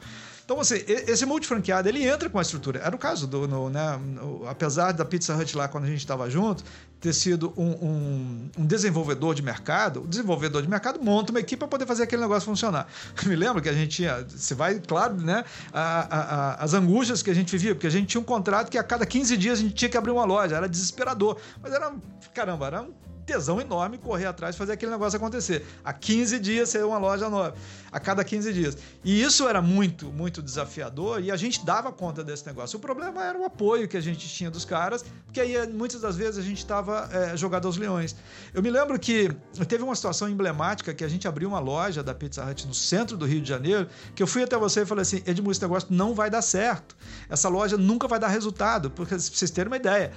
Então, 0.51 0.59
assim, 0.59 0.83
esse 0.85 1.25
multifranqueado, 1.25 1.87
ele 1.87 2.05
entra 2.05 2.29
com 2.29 2.37
a 2.37 2.41
estrutura. 2.41 2.81
Era 2.83 2.93
o 2.93 2.99
caso 2.99 3.25
do, 3.25 3.47
no, 3.47 3.69
né, 3.69 3.97
no, 3.97 4.45
apesar 4.45 4.91
da 4.91 5.05
Pizza 5.05 5.33
Hut 5.33 5.55
lá, 5.55 5.69
quando 5.69 5.85
a 5.85 5.87
gente 5.87 5.99
estava 5.99 6.29
junto, 6.29 6.61
ter 6.99 7.13
sido 7.13 7.53
um, 7.55 7.69
um, 7.69 8.49
um, 8.57 8.65
desenvolvedor 8.65 9.33
de 9.33 9.41
mercado, 9.41 10.03
o 10.03 10.07
desenvolvedor 10.07 10.61
de 10.61 10.69
mercado 10.69 11.01
monta 11.01 11.31
uma 11.31 11.39
equipe 11.39 11.57
para 11.57 11.69
poder 11.69 11.85
fazer 11.85 12.03
aquele 12.03 12.21
negócio 12.21 12.49
funcionar. 12.49 12.85
Me 13.25 13.33
lembro 13.33 13.61
que 13.61 13.69
a 13.69 13.73
gente 13.73 13.95
tinha, 13.95 14.25
você 14.27 14.53
vai, 14.53 14.77
claro, 14.81 15.13
né, 15.15 15.45
a, 15.71 15.81
a, 15.81 16.19
a, 16.19 16.63
as 16.65 16.73
angústias 16.73 17.23
que 17.23 17.29
a 17.29 17.33
gente 17.33 17.49
vivia, 17.49 17.73
porque 17.73 17.87
a 17.87 17.89
gente 17.91 18.07
tinha 18.07 18.19
um 18.19 18.25
contrato 18.25 18.69
que 18.69 18.77
a 18.77 18.83
cada 18.83 19.05
15 19.05 19.37
dias 19.37 19.57
a 19.57 19.61
gente 19.61 19.73
tinha 19.73 19.87
que 19.87 19.97
abrir 19.97 20.11
uma 20.11 20.25
loja, 20.25 20.57
era 20.57 20.67
desesperador. 20.67 21.37
Mas 21.63 21.71
era, 21.71 21.93
caramba, 22.33 22.67
era 22.67 22.81
um 22.81 22.91
tesão 23.32 23.62
enorme 23.62 23.98
correr 23.98 24.26
atrás 24.26 24.56
e 24.56 24.58
fazer 24.58 24.74
aquele 24.74 24.91
negócio 24.91 25.15
acontecer. 25.15 25.65
A 25.86 25.94
15 25.94 26.39
dias 26.39 26.70
ser 26.70 26.84
uma 26.84 26.98
loja 26.98 27.30
nova, 27.30 27.56
a 27.91 28.00
cada 28.00 28.24
15 28.24 28.52
dias. 28.52 28.78
E 29.06 29.22
isso 29.22 29.48
era 29.48 29.62
muito, 29.62 30.08
muito 30.08 30.41
desafiador 30.41 31.24
e 31.24 31.32
a 31.32 31.38
gente 31.38 31.65
dava 31.65 31.91
conta 31.94 32.24
desse 32.24 32.46
negócio. 32.46 32.78
O 32.78 32.82
problema 32.82 33.24
era 33.24 33.39
o 33.39 33.46
apoio 33.46 33.88
que 33.88 33.96
a 33.96 34.02
gente 34.02 34.28
tinha 34.28 34.52
dos 34.52 34.65
caras, 34.65 35.06
porque 35.26 35.39
aí 35.39 35.65
muitas 35.67 36.02
das 36.02 36.17
vezes 36.17 36.38
a 36.38 36.41
gente 36.41 36.58
estava 36.58 37.10
é, 37.12 37.38
jogado 37.38 37.67
aos 37.67 37.78
leões. 37.78 38.15
Eu 38.54 38.62
me 38.62 38.70
lembro 38.70 39.00
que 39.00 39.32
teve 39.67 39.84
uma 39.84 39.96
situação 39.96 40.28
emblemática 40.28 40.94
que 40.94 41.06
a 41.06 41.08
gente 41.08 41.26
abriu 41.26 41.48
uma 41.48 41.60
loja 41.60 42.04
da 42.04 42.13
Pizza 42.13 42.44
Hut 42.46 42.67
no 42.67 42.74
centro 42.74 43.15
do 43.15 43.26
Rio 43.26 43.41
de 43.41 43.48
Janeiro, 43.48 43.88
que 44.13 44.22
eu 44.22 44.28
fui 44.28 44.44
até 44.44 44.58
você 44.58 44.82
e 44.82 44.86
falei 44.86 45.04
assim, 45.04 45.24
Edmundo, 45.26 45.52
esse 45.52 45.62
negócio 45.62 45.88
não 45.89 46.13
vai 46.13 46.30
dar 46.30 46.41
certo. 46.41 46.98
Essa 47.30 47.48
loja 47.48 47.78
nunca 47.78 48.08
vai 48.08 48.20
dar 48.20 48.28
resultado, 48.28 48.91
porque 48.91 49.15
pra 49.15 49.20
vocês 49.20 49.52
terem 49.52 49.72
uma 49.72 49.78
ideia, 49.78 50.12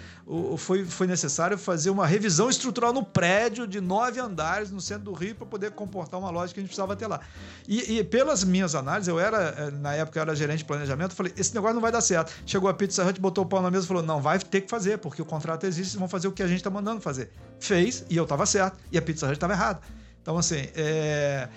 foi, 0.57 0.85
foi 0.85 1.07
necessário 1.07 1.57
fazer 1.57 1.91
uma 1.91 2.07
revisão 2.07 2.51
estrutural 2.51 2.93
no 2.93 3.04
prédio 3.05 3.67
de 3.67 3.81
nove 3.81 4.21
andares 4.21 4.71
no 4.71 4.81
centro 4.81 5.05
do 5.05 5.13
Rio 5.13 5.35
para 5.35 5.47
poder 5.47 5.71
comportar 5.73 6.19
uma 6.19 6.31
loja 6.31 6.53
que 6.53 6.61
a 6.61 6.63
gente 6.63 6.69
precisava 6.69 6.97
ter 6.97 7.07
lá. 7.07 7.21
E, 7.69 7.99
e, 7.99 8.05
pelas 8.05 8.45
minhas 8.45 8.75
análises, 8.75 9.09
eu 9.09 9.19
era, 9.19 9.55
eh, 9.57 9.71
na 9.71 9.95
época 9.95 10.19
eu 10.19 10.23
era 10.23 10.35
gerente 10.35 10.59
de 10.59 10.65
planejamento, 10.65 11.15
falei, 11.15 11.33
esse 11.37 11.55
negócio 11.55 11.75
não 11.75 11.83
vai 11.83 11.93
dar 11.93 12.01
certo. 12.01 12.33
Chegou 12.47 12.69
a 12.69 12.75
Pizza 12.75 13.05
Hut, 13.05 13.21
botou 13.21 13.45
o 13.45 13.47
pau 13.47 13.63
na 13.63 13.71
mesa 13.71 13.85
e 13.85 13.89
falou, 13.89 14.03
não, 14.03 14.21
vai 14.21 14.39
ter 14.39 14.63
que 14.63 14.71
fazer, 14.71 14.99
porque 14.99 15.21
o 15.21 15.25
contrato 15.25 15.65
existe, 15.65 15.97
vão 15.97 16.09
fazer 16.09 16.29
o 16.29 16.33
que 16.33 16.43
a 16.43 16.47
gente 16.47 16.59
está 16.59 16.71
mandando 16.71 17.01
fazer. 17.01 17.31
Fez, 17.61 18.05
e 18.09 18.17
eu 18.17 18.25
estava 18.25 18.47
certo, 18.47 18.79
e 18.91 18.99
a 18.99 19.03
Pizza 19.03 19.27
Hut 19.27 19.35
estava 19.35 19.53
errada. 19.53 19.81
Então, 20.25 20.39
assim, 20.39 20.69
é, 20.75 21.51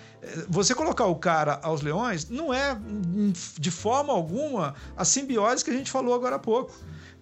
você 0.49 0.75
colocar 0.75 1.05
o 1.05 1.15
cara 1.15 1.57
aos 1.63 1.81
leões 1.81 2.29
não 2.29 2.53
é, 2.53 2.77
de 3.57 3.71
forma 3.71 4.11
alguma, 4.11 4.75
a 4.95 5.05
simbiose 5.05 5.63
que 5.63 5.71
a 5.71 5.73
gente 5.73 5.89
falou 5.89 6.13
agora 6.13 6.35
há 6.35 6.39
pouco. 6.39 6.73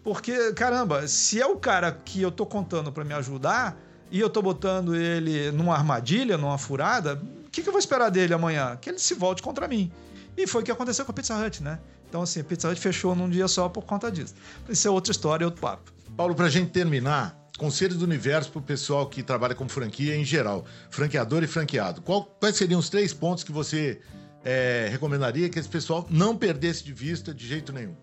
Porque, 0.03 0.53
caramba, 0.53 1.07
se 1.07 1.39
é 1.39 1.45
o 1.45 1.55
cara 1.55 1.91
que 1.91 2.21
eu 2.21 2.31
tô 2.31 2.45
contando 2.45 2.91
para 2.91 3.03
me 3.03 3.13
ajudar 3.13 3.77
e 4.11 4.19
eu 4.19 4.29
tô 4.29 4.41
botando 4.41 4.95
ele 4.95 5.51
numa 5.51 5.73
armadilha, 5.73 6.37
numa 6.37 6.57
furada, 6.57 7.21
o 7.45 7.49
que, 7.49 7.61
que 7.61 7.69
eu 7.69 7.73
vou 7.73 7.79
esperar 7.79 8.09
dele 8.09 8.33
amanhã? 8.33 8.77
Que 8.79 8.89
ele 8.89 8.99
se 8.99 9.13
volte 9.13 9.41
contra 9.41 9.67
mim. 9.67 9.91
E 10.37 10.45
foi 10.45 10.61
o 10.61 10.65
que 10.65 10.71
aconteceu 10.71 11.05
com 11.05 11.11
a 11.11 11.13
Pizza 11.13 11.35
Hut, 11.35 11.63
né? 11.63 11.79
Então, 12.07 12.21
assim, 12.21 12.41
a 12.41 12.43
Pizza 12.43 12.69
Hut 12.69 12.79
fechou 12.79 13.15
num 13.15 13.29
dia 13.29 13.47
só 13.47 13.67
por 13.69 13.83
conta 13.83 14.11
disso. 14.11 14.35
Isso 14.69 14.87
é 14.87 14.91
outra 14.91 15.11
história, 15.11 15.45
outro 15.45 15.61
papo. 15.61 15.91
Paulo, 16.15 16.35
pra 16.35 16.49
gente 16.49 16.71
terminar, 16.71 17.37
conselho 17.57 17.95
do 17.95 18.03
universo 18.05 18.51
pro 18.51 18.61
pessoal 18.61 19.07
que 19.07 19.23
trabalha 19.23 19.55
com 19.55 19.67
franquia 19.67 20.15
em 20.15 20.23
geral, 20.23 20.65
franqueador 20.89 21.43
e 21.43 21.47
franqueado. 21.47 22.01
Qual, 22.01 22.23
quais 22.39 22.55
seriam 22.55 22.79
os 22.79 22.89
três 22.89 23.13
pontos 23.13 23.43
que 23.43 23.51
você 23.51 23.99
é, 24.43 24.87
recomendaria 24.91 25.49
que 25.49 25.57
esse 25.57 25.69
pessoal 25.69 26.05
não 26.09 26.37
perdesse 26.37 26.83
de 26.83 26.93
vista 26.93 27.33
de 27.33 27.47
jeito 27.47 27.73
nenhum? 27.73 27.95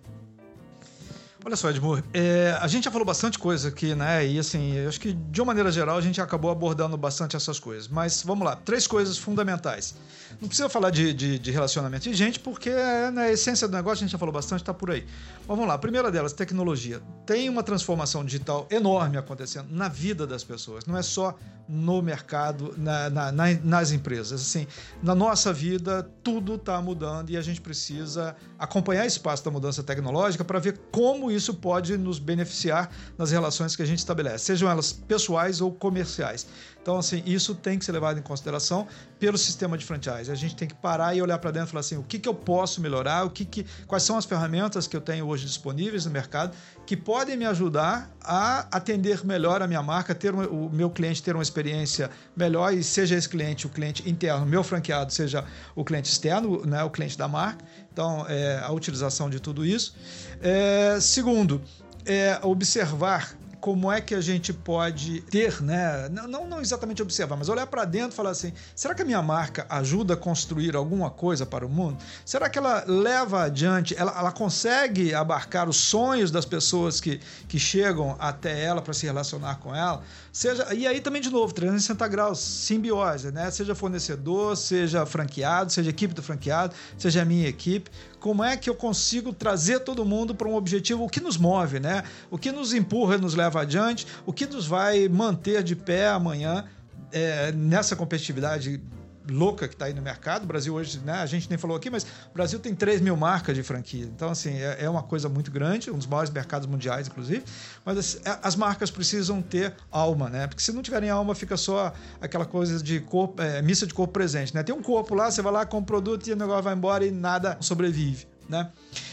Olha 1.45 1.57
só, 1.57 1.71
Edmur, 1.71 2.05
é, 2.15 2.57
a 2.61 2.69
gente 2.69 2.85
já 2.85 2.91
falou 2.91 3.05
bastante 3.05 3.37
coisa 3.37 3.69
aqui, 3.69 3.97
né? 3.97 4.25
E 4.25 4.39
assim, 4.39 4.75
eu 4.77 4.89
acho 4.89 5.01
que 5.01 5.13
de 5.13 5.41
uma 5.41 5.47
maneira 5.47 5.73
geral 5.73 5.97
a 5.97 6.01
gente 6.01 6.21
acabou 6.21 6.53
abordando 6.53 6.97
bastante 6.97 7.35
essas 7.35 7.59
coisas. 7.59 7.89
Mas 7.89 8.23
vamos 8.23 8.45
lá, 8.47 8.55
três 8.55 8.87
coisas 8.87 9.19
fundamentais. 9.19 9.97
Não 10.41 10.47
precisa 10.47 10.69
falar 10.69 10.91
de, 10.91 11.13
de, 11.13 11.41
de 11.41 11.51
relacionamento 11.51 12.09
de 12.09 12.15
gente, 12.15 12.39
porque 12.39 12.71
na 12.71 13.11
né, 13.11 13.33
essência 13.33 13.67
do 13.67 13.77
negócio 13.77 14.05
a 14.05 14.07
gente 14.07 14.13
já 14.13 14.19
falou 14.19 14.33
bastante, 14.33 14.61
está 14.61 14.73
por 14.73 14.93
aí. 14.93 15.05
Mas 15.39 15.47
vamos 15.49 15.67
lá, 15.67 15.75
a 15.75 15.79
primeira 15.79 16.13
delas, 16.13 16.33
tecnologia. 16.33 17.03
Tem 17.27 17.49
uma 17.49 17.65
transformação 17.65 18.25
digital 18.25 18.69
enorme 18.71 19.17
acontecendo 19.19 19.67
na 19.69 19.89
vida 19.89 20.25
das 20.27 20.45
pessoas, 20.45 20.87
não 20.87 20.97
é 20.97 21.03
só 21.03 21.37
no 21.69 22.03
mercado, 22.03 22.75
na, 22.77 23.09
na, 23.09 23.33
na, 23.33 23.45
nas 23.65 23.93
empresas. 23.93 24.43
Assim, 24.43 24.67
na 25.03 25.15
nossa 25.15 25.53
vida, 25.53 26.09
tudo 26.23 26.57
está 26.57 26.81
mudando 26.81 27.31
e 27.31 27.37
a 27.37 27.43
gente 27.43 27.61
precisa 27.61 28.37
acompanhar 28.59 29.07
esse 29.07 29.19
passo 29.19 29.45
da 29.45 29.51
mudança 29.51 29.83
tecnológica 29.83 30.45
para 30.45 30.59
ver 30.59 30.79
como 30.91 31.31
isso 31.35 31.55
pode 31.55 31.97
nos 31.97 32.19
beneficiar 32.19 32.91
nas 33.17 33.31
relações 33.31 33.75
que 33.77 33.83
a 33.83 33.87
gente 33.87 33.99
estabelece, 33.99 34.45
sejam 34.45 34.71
elas 34.71 34.93
pessoais 34.93 35.61
ou 35.61 35.73
comerciais. 35.73 36.47
Então, 36.83 36.99
assim, 36.99 37.23
isso 37.25 37.55
tem 37.55 37.79
que 37.79 37.85
ser 37.85 37.93
levado 37.93 38.19
em 38.19 38.23
consideração 38.23 38.89
pelo 39.21 39.39
sistema 39.39 39.79
de 39.79 39.85
franchise. 39.85 40.33
A 40.33 40.35
gente 40.35 40.57
tem 40.57 40.67
que 40.67 40.75
parar 40.75 41.15
e 41.15 41.23
olhar 41.23 41.39
para 41.39 41.53
dentro 41.53 41.69
e 41.69 41.71
falar 41.71 41.81
assim, 41.81 41.97
o 41.97 42.03
que, 42.03 42.19
que 42.19 42.29
eu 42.29 42.35
posso 42.35 42.81
melhorar, 42.81 43.25
o 43.25 43.31
que, 43.31 43.45
que 43.45 43.65
quais 43.87 44.03
são 44.03 44.19
as 44.19 44.25
ferramentas 44.25 44.89
que 44.89 44.97
eu 44.97 45.01
tenho 45.01 45.27
hoje 45.27 45.47
disponíveis 45.47 46.05
no 46.05 46.11
mercado 46.11 46.57
que 46.85 46.97
podem 46.97 47.37
me 47.37 47.47
ajudar 47.47 48.11
a 48.21 48.67
atender 48.77 49.25
melhor 49.25 49.63
a 49.63 49.69
minha 49.69 49.83
marca, 49.83 50.13
ter 50.13 50.35
o 50.35 50.69
meu 50.71 50.91
cliente 50.91 51.23
ter 51.23 51.37
uma 51.37 51.43
experiência 51.43 52.11
melhor 52.37 52.75
e 52.75 52.83
seja 52.83 53.15
esse 53.15 53.29
cliente 53.29 53.65
o 53.65 53.71
cliente 53.71 54.09
interno, 54.11 54.45
meu 54.45 54.65
franqueado, 54.65 55.13
seja 55.13 55.45
o 55.77 55.85
cliente 55.85 56.11
externo, 56.11 56.67
né, 56.67 56.83
o 56.83 56.91
cliente 56.91 57.17
da 57.17 57.29
marca. 57.29 57.65
Então, 57.93 58.27
é, 58.29 58.59
a 58.59 58.73
utilização 58.73 59.31
de 59.31 59.39
tudo 59.39 59.65
isso. 59.65 59.95
É, 60.41 60.99
segundo, 61.01 61.63
é 62.05 62.41
observar 62.43 63.37
como 63.63 63.93
é 63.93 64.01
que 64.01 64.13
a 64.13 64.21
gente 64.21 64.53
pode 64.53 65.21
ter, 65.23 65.63
né? 65.63 66.09
Não, 66.09 66.49
não 66.49 66.61
exatamente 66.61 67.01
observar, 67.01 67.37
mas 67.37 67.49
olhar 67.49 67.65
para 67.65 67.85
dentro 67.85 68.11
e 68.11 68.17
falar 68.17 68.31
assim: 68.31 68.53
será 68.75 68.93
que 68.93 69.03
a 69.03 69.05
minha 69.05 69.23
marca 69.23 69.65
ajuda 69.69 70.15
a 70.15 70.17
construir 70.17 70.75
alguma 70.75 71.09
coisa 71.11 71.47
para 71.47 71.65
o 71.65 71.69
mundo? 71.69 71.97
Será 72.27 72.51
que 72.51 72.59
ela 72.59 72.83
leva 72.89 73.45
adiante, 73.45 73.95
ela, 73.97 74.13
ela 74.19 74.33
consegue 74.33 75.15
abarcar 75.15 75.69
os 75.69 75.77
sonhos 75.77 76.33
das 76.33 76.45
pessoas 76.45 77.01
que, 77.01 77.21
que 77.47 77.57
chegam 77.57 78.17
até 78.19 78.65
ela 78.65 78.83
para 78.83 78.93
se 78.93 79.07
relacionar 79.07 79.61
com 79.61 79.73
ela? 79.73 80.03
Seja, 80.33 80.75
e 80.75 80.85
aí 80.85 81.01
também, 81.01 81.23
de 81.23 81.31
novo, 81.31 81.55
360 81.55 82.09
graus, 82.09 82.41
simbiose, 82.41 83.31
né? 83.31 83.49
Seja 83.53 83.77
fornecedor, 83.77 84.57
seja 84.57 85.07
franqueado, 85.07 85.71
seja 85.71 85.89
equipe 85.89 86.13
do 86.13 86.23
franqueado, 86.23 86.75
seja 86.99 87.25
minha 87.25 87.47
equipe 87.47 87.89
como 88.23 88.45
é 88.45 88.57
que 88.57 88.71
eu 88.71 88.75
consigo 88.77 89.33
trazer 89.33 89.81
todo 89.81 90.05
mundo 90.05 90.33
para 90.33 90.47
um 90.47 90.55
objetivo, 90.55 91.03
o 91.03 91.09
que 91.09 91.19
nos 91.19 91.37
move, 91.37 91.81
né? 91.81 92.05
O 92.31 92.39
que 92.39 92.53
nos 92.53 92.73
empurra, 92.73 93.19
nos 93.19 93.35
leva 93.35 93.63
adiante, 93.63 94.07
o 94.25 94.33
que 94.33 94.47
nos 94.47 94.65
vai 94.65 95.09
manter 95.09 95.61
de 95.65 95.75
pé 95.75 96.07
amanhã 96.07 96.65
é, 97.11 97.51
nessa 97.51 97.97
competitividade 97.97 98.81
louca 99.29 99.69
que 99.69 99.75
está 99.75 99.87
aí 99.87 99.95
no 99.95 100.03
mercado. 100.03 100.45
O 100.45 100.47
Brasil 100.47 100.75
hoje, 100.75 100.99
né, 101.01 101.15
a 101.15 101.27
gente 101.27 101.49
nem 101.49 101.59
falou 101.59 101.77
aqui, 101.77 101.91
mas 101.91 102.05
o 102.05 102.35
Brasil 102.35 102.59
tem 102.59 102.75
3 102.75 103.01
mil 103.01 103.17
marcas 103.17 103.55
de 103.55 103.63
franquia. 103.63 104.05
Então, 104.05 104.31
assim, 104.31 104.55
é, 104.55 104.85
é 104.85 104.91
uma 104.91 105.03
coisa 105.03 105.29
muito 105.29 105.51
grande, 105.51 105.91
um 105.91 105.99
dos 105.99 106.07
maiores 106.07 106.31
mercados 106.31 106.67
mundiais, 106.67 107.09
inclusive. 107.09 107.45
Mas 107.85 107.99
as, 107.99 108.17
é, 108.25 108.39
as, 108.43 108.57
marcas 108.57 108.91
precisam 108.91 109.41
ter 109.43 109.75
alma, 109.91 110.29
né? 110.29 110.47
Porque 110.47 110.63
se 110.63 110.73
não 110.73 110.83
tiverem 110.83 111.11
alma, 111.11 111.35
fica 111.35 111.57
só 111.57 111.93
aquela 112.21 112.45
coisa 112.45 112.83
de 112.83 113.01
corpo, 113.01 113.41
é, 113.43 113.63
missa 113.63 113.87
de 113.87 113.95
corpo 113.95 114.13
presente, 114.13 114.55
né? 114.55 114.63
Tem 114.63 114.75
um 114.75 114.83
corpo 114.83 115.15
lá, 115.15 115.31
você 115.31 115.43
vai 115.43 115.53
lá, 115.53 115.67
compra 115.67 115.83
um 115.83 115.85
produto 115.85 116.27
e 116.27 116.33
o 116.33 116.37
negócio 116.37 116.63
vai 116.63 116.75
embora 116.75 117.05
e 117.05 117.11
nada 117.11 117.57
sobrevive, 117.61 118.27
né? 118.49 118.71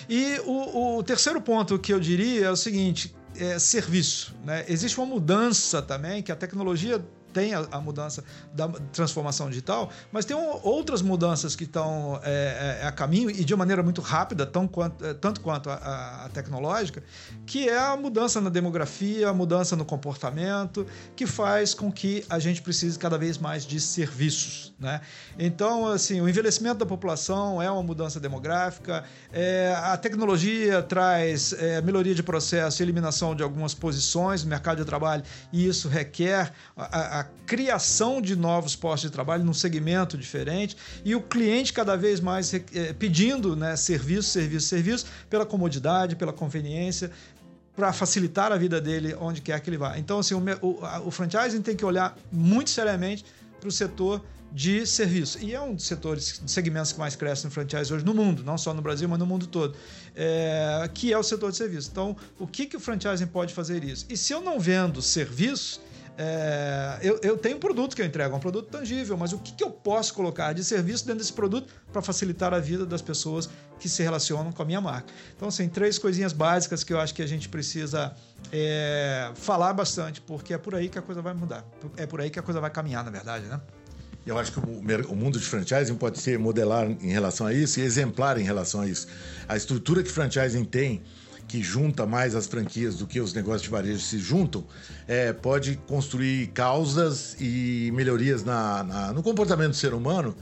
E 0.08 0.39
o, 0.45 0.98
o 0.98 1.04
terceiro 1.04 1.41
ponto 1.41 1.78
que 1.78 1.93
eu 1.93 2.00
diria 2.00 2.48
é 2.48 2.52
o 2.52 2.56
seguinte, 2.56 3.15
é, 3.38 3.58
serviço. 3.60 4.36
Né? 4.43 4.65
Existe 4.67 4.98
uma 4.98 5.06
mudança 5.06 5.82
também 5.82 6.22
que 6.22 6.32
a 6.32 6.36
tecnologia 6.36 7.04
tem 7.34 7.54
a, 7.54 7.65
a, 7.72 7.82
mudança 7.82 8.24
da 8.54 8.68
transformação 8.92 9.50
digital, 9.50 9.89
mas 10.12 10.26
tem 10.26 10.36
um, 10.36 10.60
outras 10.63 11.02
mudanças 11.02 11.56
que 11.56 11.63
estão 11.63 12.20
é, 12.24 12.80
é, 12.82 12.88
a 12.88 12.92
caminho 12.92 13.30
e 13.30 13.44
de 13.44 13.56
maneira 13.56 13.82
muito 13.84 14.02
rápida, 14.02 14.46
tão 14.46 14.68
quanto, 14.68 15.06
é, 15.06 15.13
tanto 15.13 15.42
quanto 15.42 15.70
a, 15.70 16.26
a, 16.26 16.30
tecnológica, 16.30 17.04
que 17.46 17.68
é 17.68 17.78
a 17.78 17.96
mudança 17.96 18.42
na 18.42 18.50
demografia, 18.50 19.30
a 19.30 19.34
mudança 19.34 19.76
no 19.76 19.86
comportamento, 19.86 20.86
que 21.15 21.26
faz 21.26 21.74
com 21.74 21.92
que 21.92 22.26
a 22.30 22.39
gente 22.39 22.62
precise 22.62 22.98
cada 22.98 23.18
vez 23.18 23.38
mais 23.38 23.65
de 23.65 23.80
serviços. 23.80 24.74
Né? 24.80 25.02
Então, 25.38 25.88
assim, 25.88 26.22
o 26.22 26.30
envelhecimento 26.30 26.80
da 26.80 26.86
população 26.86 27.62
é 27.62 27.70
uma 27.70 27.84
mudança 27.84 28.20
demográfica, 28.20 29.04
é, 29.32 29.74
a 29.78 29.98
tecnologia 29.98 30.82
traz 30.82 31.54
é, 31.54 31.82
melhoria 31.82 32.15
de 32.15 32.24
processo 32.24 32.82
e 32.82 32.84
eliminação 32.84 33.36
de 33.36 33.44
algumas 33.44 33.74
posições 33.74 34.44
no 34.44 34.50
mercado 34.50 34.78
de 34.78 34.86
trabalho, 34.86 35.24
e 35.52 35.68
isso 35.68 35.88
requer 35.88 36.52
a, 36.76 37.19
a 37.19 37.19
criação 37.24 38.22
de 38.22 38.36
novos 38.36 38.76
postos 38.76 39.10
de 39.10 39.14
trabalho 39.14 39.44
num 39.44 39.54
segmento 39.54 40.18
diferente 40.18 40.76
e 41.04 41.16
o 41.16 41.22
cliente 41.22 41.74
cada 41.74 41.96
vez 41.96 42.20
mais 42.20 42.54
é, 42.54 42.94
pedindo 42.94 43.56
né, 43.56 43.76
serviço, 43.76 44.30
serviço, 44.30 44.68
serviço, 44.68 45.06
pela 45.30 45.46
comodidade, 45.46 46.16
pela 46.16 46.34
conveniência, 46.34 47.12
para 47.76 47.94
facilitar 47.94 48.52
a 48.52 48.58
vida 48.58 48.82
dele 48.82 49.16
onde 49.20 49.42
quer 49.42 49.60
que 49.62 49.70
ele 49.70 49.78
vá. 49.78 49.98
Então, 49.98 50.20
assim, 50.20 50.34
o, 50.34 50.44
o, 50.62 51.08
o 51.08 51.12
franchising 51.12 51.62
tem 51.62 51.76
que 51.76 51.86
olhar 51.86 52.18
muito 52.32 52.70
seriamente 52.70 53.26
para 53.60 53.70
o 53.70 53.72
setor 53.72 54.22
de 54.52 54.86
serviço. 54.86 55.40
E 55.40 55.54
é 55.54 55.62
um 55.62 55.76
dos 55.76 55.86
setores, 55.86 56.42
segmentos 56.46 56.92
que 56.92 57.00
mais 57.00 57.16
crescem 57.16 57.46
no 57.46 57.52
franchise 57.52 57.94
hoje 57.94 58.04
no 58.04 58.14
mundo, 58.14 58.44
não 58.44 58.58
só 58.58 58.74
no 58.74 58.82
Brasil, 58.82 59.08
mas 59.08 59.20
no 59.20 59.26
mundo 59.26 59.48
todo, 59.48 59.76
é, 60.16 60.90
que 60.94 61.14
é 61.14 61.18
o 61.18 61.24
setor 61.24 61.52
de 61.52 61.58
serviço. 61.58 61.90
Então, 61.92 62.16
o 62.40 62.48
que, 62.48 62.66
que 62.66 62.76
o 62.76 62.80
franchising 62.80 63.28
pode 63.28 63.54
fazer 63.54 63.84
isso? 63.84 64.06
E 64.10 64.18
se 64.18 64.34
eu 64.34 64.42
não 64.42 64.60
vendo 64.60 65.02
serviço, 65.02 65.82
é, 66.22 67.00
eu, 67.02 67.18
eu, 67.24 67.38
tenho 67.38 67.56
um 67.56 67.60
produto 67.62 67.96
que 67.96 68.02
eu 68.02 68.06
entrego, 68.06 68.36
um 68.36 68.42
produto 68.42 68.68
tangível, 68.70 69.16
mas 69.16 69.32
o 69.32 69.38
que, 69.38 69.54
que 69.54 69.64
eu 69.64 69.72
posso 69.72 70.14
colocar 70.14 70.52
de 70.52 70.66
serviço 70.66 71.06
dentro 71.06 71.20
desse 71.20 71.32
produto 71.32 71.74
para 71.94 72.02
facilitar 72.02 72.54
a 72.54 72.60
vida 72.60 72.86
das 72.86 73.02
pessoas 73.02 73.50
que 73.80 73.88
se 73.88 74.04
relacionam 74.04 74.52
com 74.52 74.62
a 74.62 74.66
minha 74.66 74.82
marca? 74.82 75.14
Então, 75.34 75.48
assim, 75.48 75.70
três 75.70 75.98
coisinhas 75.98 76.34
básicas 76.34 76.84
que 76.84 76.92
eu 76.92 77.00
acho 77.00 77.16
que 77.16 77.22
a 77.22 77.26
gente 77.26 77.48
precisa 77.48 78.14
é, 78.52 79.32
falar 79.34 79.72
bastante, 79.72 80.20
porque 80.20 80.54
é 80.54 80.58
por 80.58 80.76
aí 80.76 80.90
que 80.90 81.00
a 81.00 81.02
coisa 81.02 81.22
vai 81.22 81.34
mudar. 81.34 81.64
É 81.96 82.06
por 82.06 82.20
aí 82.20 82.30
que 82.30 82.38
a 82.38 82.42
coisa 82.42 82.60
vai 82.60 82.70
caminhar, 82.70 83.02
na 83.02 83.12
verdade, 83.12 83.46
né? 83.46 83.62
Eu 84.26 84.38
acho 84.38 84.52
que 84.52 84.60
o 84.60 85.16
mundo 85.16 85.40
de 85.40 85.46
franchising 85.46 85.96
pode 85.96 86.20
ser 86.20 86.38
modelar 86.38 86.86
em 86.86 87.12
relação 87.12 87.48
a 87.48 87.54
isso 87.54 87.80
e 87.80 87.84
exemplar 87.84 88.38
em 88.38 88.44
relação 88.44 88.82
a 88.82 88.88
isso. 88.88 89.08
A 89.48 89.56
estrutura 89.56 90.04
que 90.04 90.12
franchising 90.12 90.66
tem 90.66 91.02
que 91.50 91.64
junta 91.64 92.06
mais 92.06 92.36
as 92.36 92.46
franquias 92.46 92.96
do 92.96 93.08
que 93.08 93.20
os 93.20 93.34
negócios 93.34 93.64
de 93.64 93.70
varejo 93.70 94.00
se 94.00 94.20
juntam, 94.20 94.64
é, 95.08 95.34
pode 95.34 95.78
construir 95.88 96.48
causas 96.48 97.36
e 97.40 97.92
melhorias 97.94 98.44
na, 98.44 98.84
na, 98.84 99.14
no 99.14 99.24
comportamento 99.24 99.72
do 99.72 99.76
ser 99.76 99.96
humano. 99.96 100.36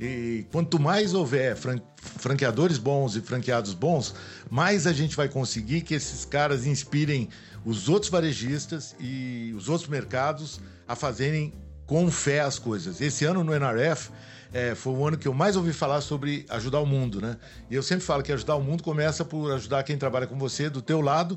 E 0.00 0.46
quanto 0.50 0.80
mais 0.80 1.12
houver 1.12 1.54
fran 1.54 1.78
franqueadores 2.16 2.78
bons 2.78 3.14
e 3.14 3.20
franqueados 3.20 3.74
bons, 3.74 4.14
mais 4.50 4.86
a 4.86 4.92
gente 4.92 5.14
vai 5.14 5.28
conseguir 5.28 5.82
que 5.82 5.94
esses 5.94 6.24
caras 6.24 6.66
inspirem 6.66 7.28
os 7.64 7.88
outros 7.88 8.10
varejistas 8.10 8.96
e 8.98 9.54
os 9.56 9.68
outros 9.68 9.88
mercados 9.88 10.60
a 10.88 10.96
fazerem 10.96 11.52
com 11.86 12.10
fé 12.10 12.40
as 12.40 12.58
coisas. 12.58 13.00
Esse 13.00 13.24
ano 13.24 13.44
no 13.44 13.54
NRF 13.54 14.10
é, 14.54 14.72
foi 14.72 14.92
o 14.92 15.04
ano 15.04 15.18
que 15.18 15.26
eu 15.26 15.34
mais 15.34 15.56
ouvi 15.56 15.72
falar 15.72 16.00
sobre 16.00 16.46
ajudar 16.48 16.78
o 16.78 16.86
mundo, 16.86 17.20
né? 17.20 17.36
E 17.68 17.74
eu 17.74 17.82
sempre 17.82 18.04
falo 18.04 18.22
que 18.22 18.32
ajudar 18.32 18.54
o 18.54 18.62
mundo 18.62 18.84
começa 18.84 19.24
por 19.24 19.52
ajudar 19.52 19.82
quem 19.82 19.98
trabalha 19.98 20.28
com 20.28 20.38
você 20.38 20.70
do 20.70 20.80
teu 20.80 21.00
lado. 21.00 21.36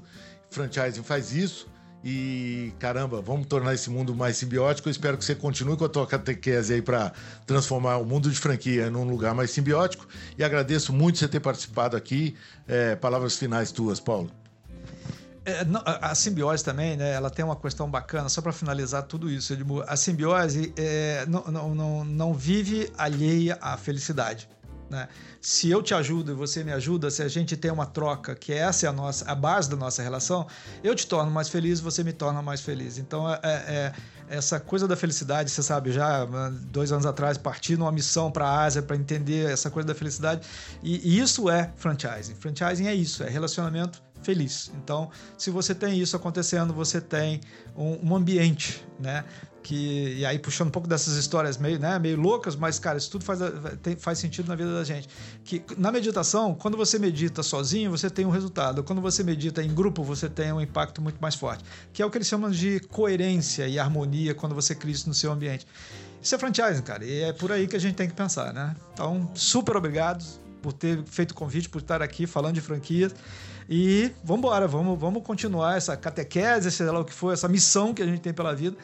Franchising 0.51 1.01
faz 1.01 1.33
isso. 1.33 1.67
E 2.03 2.71
caramba, 2.77 3.19
vamos 3.19 3.47
tornar 3.47 3.73
esse 3.73 3.89
mundo 3.89 4.13
mais 4.15 4.37
simbiótico. 4.37 4.87
Eu 4.87 4.91
espero 4.91 5.17
que 5.17 5.25
você 5.25 5.33
continue 5.33 5.75
com 5.75 5.85
a 5.85 5.89
tua 5.89 6.05
catequese 6.05 6.75
aí 6.75 6.81
para 6.81 7.11
transformar 7.47 7.97
o 7.97 8.05
mundo 8.05 8.29
de 8.29 8.37
franquia 8.37 8.91
num 8.91 9.03
lugar 9.03 9.33
mais 9.33 9.49
simbiótico. 9.49 10.07
E 10.37 10.43
agradeço 10.43 10.93
muito 10.93 11.17
você 11.17 11.27
ter 11.27 11.39
participado 11.39 11.97
aqui. 11.97 12.35
É, 12.67 12.95
palavras 12.95 13.35
finais 13.35 13.71
tuas, 13.71 13.99
Paulo. 13.99 14.29
É, 15.47 15.65
a, 16.01 16.13
simbiose 16.13 16.61
também, 16.61 16.97
né? 16.97 17.13
Ela 17.13 17.29
tem 17.29 17.45
uma 17.45 17.55
questão 17.55 17.89
bacana, 17.89 18.27
só 18.27 18.41
para 18.41 18.51
finalizar 18.51 19.03
tudo 19.03 19.31
isso. 19.31 19.53
Edmur, 19.53 19.85
a 19.87 19.95
simbiose 19.95 20.73
é, 20.75 21.25
não, 21.25 21.41
não, 21.45 21.73
não, 21.73 22.03
não 22.03 22.33
vive 22.33 22.91
alheia 22.97 23.57
à 23.61 23.77
felicidade. 23.77 24.49
Né? 24.89 25.07
Se 25.39 25.69
eu 25.69 25.81
te 25.81 25.93
ajudo 25.93 26.33
e 26.33 26.35
você 26.35 26.65
me 26.65 26.73
ajuda, 26.73 27.09
se 27.09 27.23
a 27.23 27.29
gente 27.29 27.55
tem 27.55 27.71
uma 27.71 27.85
troca, 27.85 28.35
que 28.35 28.51
essa 28.51 28.87
é 28.87 28.89
a 28.89 28.91
nossa 28.91 29.23
a 29.31 29.33
base 29.33 29.69
da 29.69 29.77
nossa 29.77 30.03
relação, 30.03 30.47
eu 30.83 30.93
te 30.93 31.07
torno 31.07 31.31
mais 31.31 31.47
feliz, 31.47 31.79
você 31.79 32.03
me 32.03 32.11
torna 32.11 32.41
mais 32.41 32.59
feliz. 32.59 32.97
Então, 32.97 33.31
é, 33.31 33.39
é, 33.43 33.93
essa 34.27 34.59
coisa 34.59 34.85
da 34.85 34.97
felicidade, 34.97 35.49
você 35.49 35.63
sabe, 35.63 35.93
já 35.93 36.27
dois 36.71 36.91
anos 36.91 37.05
atrás 37.05 37.37
parti 37.37 37.77
numa 37.77 37.91
missão 37.91 38.29
para 38.29 38.45
a 38.45 38.63
Ásia 38.65 38.81
para 38.81 38.97
entender 38.97 39.49
essa 39.49 39.71
coisa 39.71 39.87
da 39.87 39.95
felicidade, 39.95 40.45
e, 40.83 41.15
e 41.15 41.19
isso 41.19 41.49
é 41.49 41.71
franchising. 41.77 42.35
Franchising 42.35 42.87
é 42.87 42.93
isso, 42.93 43.23
é 43.23 43.29
relacionamento 43.29 44.06
feliz. 44.21 44.71
Então, 44.83 45.09
se 45.37 45.49
você 45.49 45.73
tem 45.73 45.99
isso 45.99 46.15
acontecendo, 46.15 46.73
você 46.73 46.99
tem 46.99 47.41
um, 47.75 48.11
um 48.11 48.15
ambiente, 48.15 48.85
né? 48.99 49.23
Que, 49.63 50.15
e 50.19 50.25
aí 50.25 50.39
puxando 50.39 50.69
um 50.69 50.71
pouco 50.71 50.87
dessas 50.87 51.17
histórias 51.17 51.57
meio, 51.57 51.77
né, 51.77 51.99
meio 51.99 52.15
loucas, 52.15 52.55
mas 52.55 52.79
cara, 52.79 52.97
isso 52.97 53.11
tudo 53.11 53.25
faz, 53.25 53.39
faz 53.99 54.17
sentido 54.17 54.47
na 54.47 54.55
vida 54.55 54.73
da 54.73 54.83
gente. 54.85 55.09
Que 55.43 55.61
na 55.77 55.91
meditação, 55.91 56.55
quando 56.55 56.77
você 56.77 56.97
medita 56.97 57.43
sozinho, 57.43 57.91
você 57.91 58.09
tem 58.09 58.25
um 58.25 58.29
resultado. 58.29 58.81
Quando 58.81 59.01
você 59.01 59.23
medita 59.23 59.61
em 59.61 59.73
grupo, 59.73 60.03
você 60.03 60.29
tem 60.29 60.53
um 60.53 60.61
impacto 60.61 61.01
muito 61.01 61.17
mais 61.19 61.35
forte. 61.35 61.65
Que 61.91 62.01
é 62.01 62.05
o 62.05 62.09
que 62.09 62.17
eles 62.17 62.27
chamam 62.29 62.49
de 62.49 62.79
coerência 62.79 63.67
e 63.67 63.77
harmonia 63.77 64.33
quando 64.33 64.55
você 64.55 64.73
cria 64.73 64.93
isso 64.93 65.09
no 65.09 65.13
seu 65.13 65.33
ambiente. 65.33 65.67
Isso 66.21 66.33
é 66.33 66.37
franchising, 66.37 66.81
cara, 66.81 67.03
e 67.05 67.23
é 67.23 67.33
por 67.33 67.51
aí 67.51 67.67
que 67.67 67.75
a 67.75 67.79
gente 67.79 67.95
tem 67.95 68.07
que 68.07 68.15
pensar, 68.15 68.53
né? 68.53 68.75
Então, 68.93 69.29
super 69.35 69.75
obrigado 69.75 70.23
por 70.61 70.73
ter 70.73 71.03
feito 71.05 71.31
o 71.31 71.35
convite, 71.35 71.69
por 71.69 71.81
estar 71.81 72.01
aqui 72.01 72.25
falando 72.25 72.55
de 72.55 72.61
franquias. 72.61 73.13
E 73.69 74.11
vamos 74.23 74.39
embora, 74.39 74.67
vamos, 74.67 74.99
vamos 74.99 75.23
continuar 75.23 75.77
essa 75.77 75.97
catequese, 75.97 76.71
sei 76.71 76.85
lá 76.85 76.99
o 76.99 77.05
que 77.05 77.13
for, 77.13 77.33
essa 77.33 77.47
missão 77.47 77.93
que 77.93 78.01
a 78.01 78.05
gente 78.05 78.21
tem 78.21 78.33
pela 78.33 78.55
vida 78.55 78.77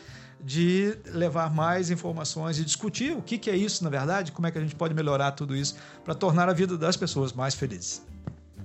de 0.44 0.98
levar 1.06 1.54
mais 1.54 1.90
informações 1.90 2.60
e 2.60 2.66
discutir 2.66 3.16
o 3.16 3.22
que, 3.22 3.38
que 3.38 3.50
é 3.50 3.56
isso, 3.56 3.82
na 3.84 3.90
verdade, 3.90 4.34
como 4.34 4.46
é 4.46 4.52
que 4.52 4.58
a 4.58 4.62
gente 4.62 4.76
pode 4.76 4.94
melhorar 4.94 5.32
tudo 5.32 5.56
isso 5.56 5.76
para 6.04 6.14
tornar 6.14 6.50
a 6.50 6.54
vida 6.54 6.78
das 6.78 6.98
pessoas 6.98 7.32
mais 7.32 7.56
felizes. 7.56 8.02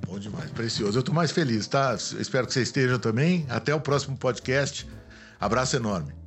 Bom 0.06 0.18
demais, 0.18 0.50
precioso. 0.50 0.98
Eu 0.98 1.00
estou 1.00 1.14
mais 1.14 1.30
feliz, 1.30 1.66
tá? 1.68 1.94
Espero 2.18 2.46
que 2.46 2.52
você 2.52 2.62
esteja 2.62 2.98
também. 2.98 3.46
Até 3.48 3.74
o 3.74 3.80
próximo 3.80 4.16
podcast. 4.16 4.88
Abraço 5.38 5.76
enorme. 5.76 6.17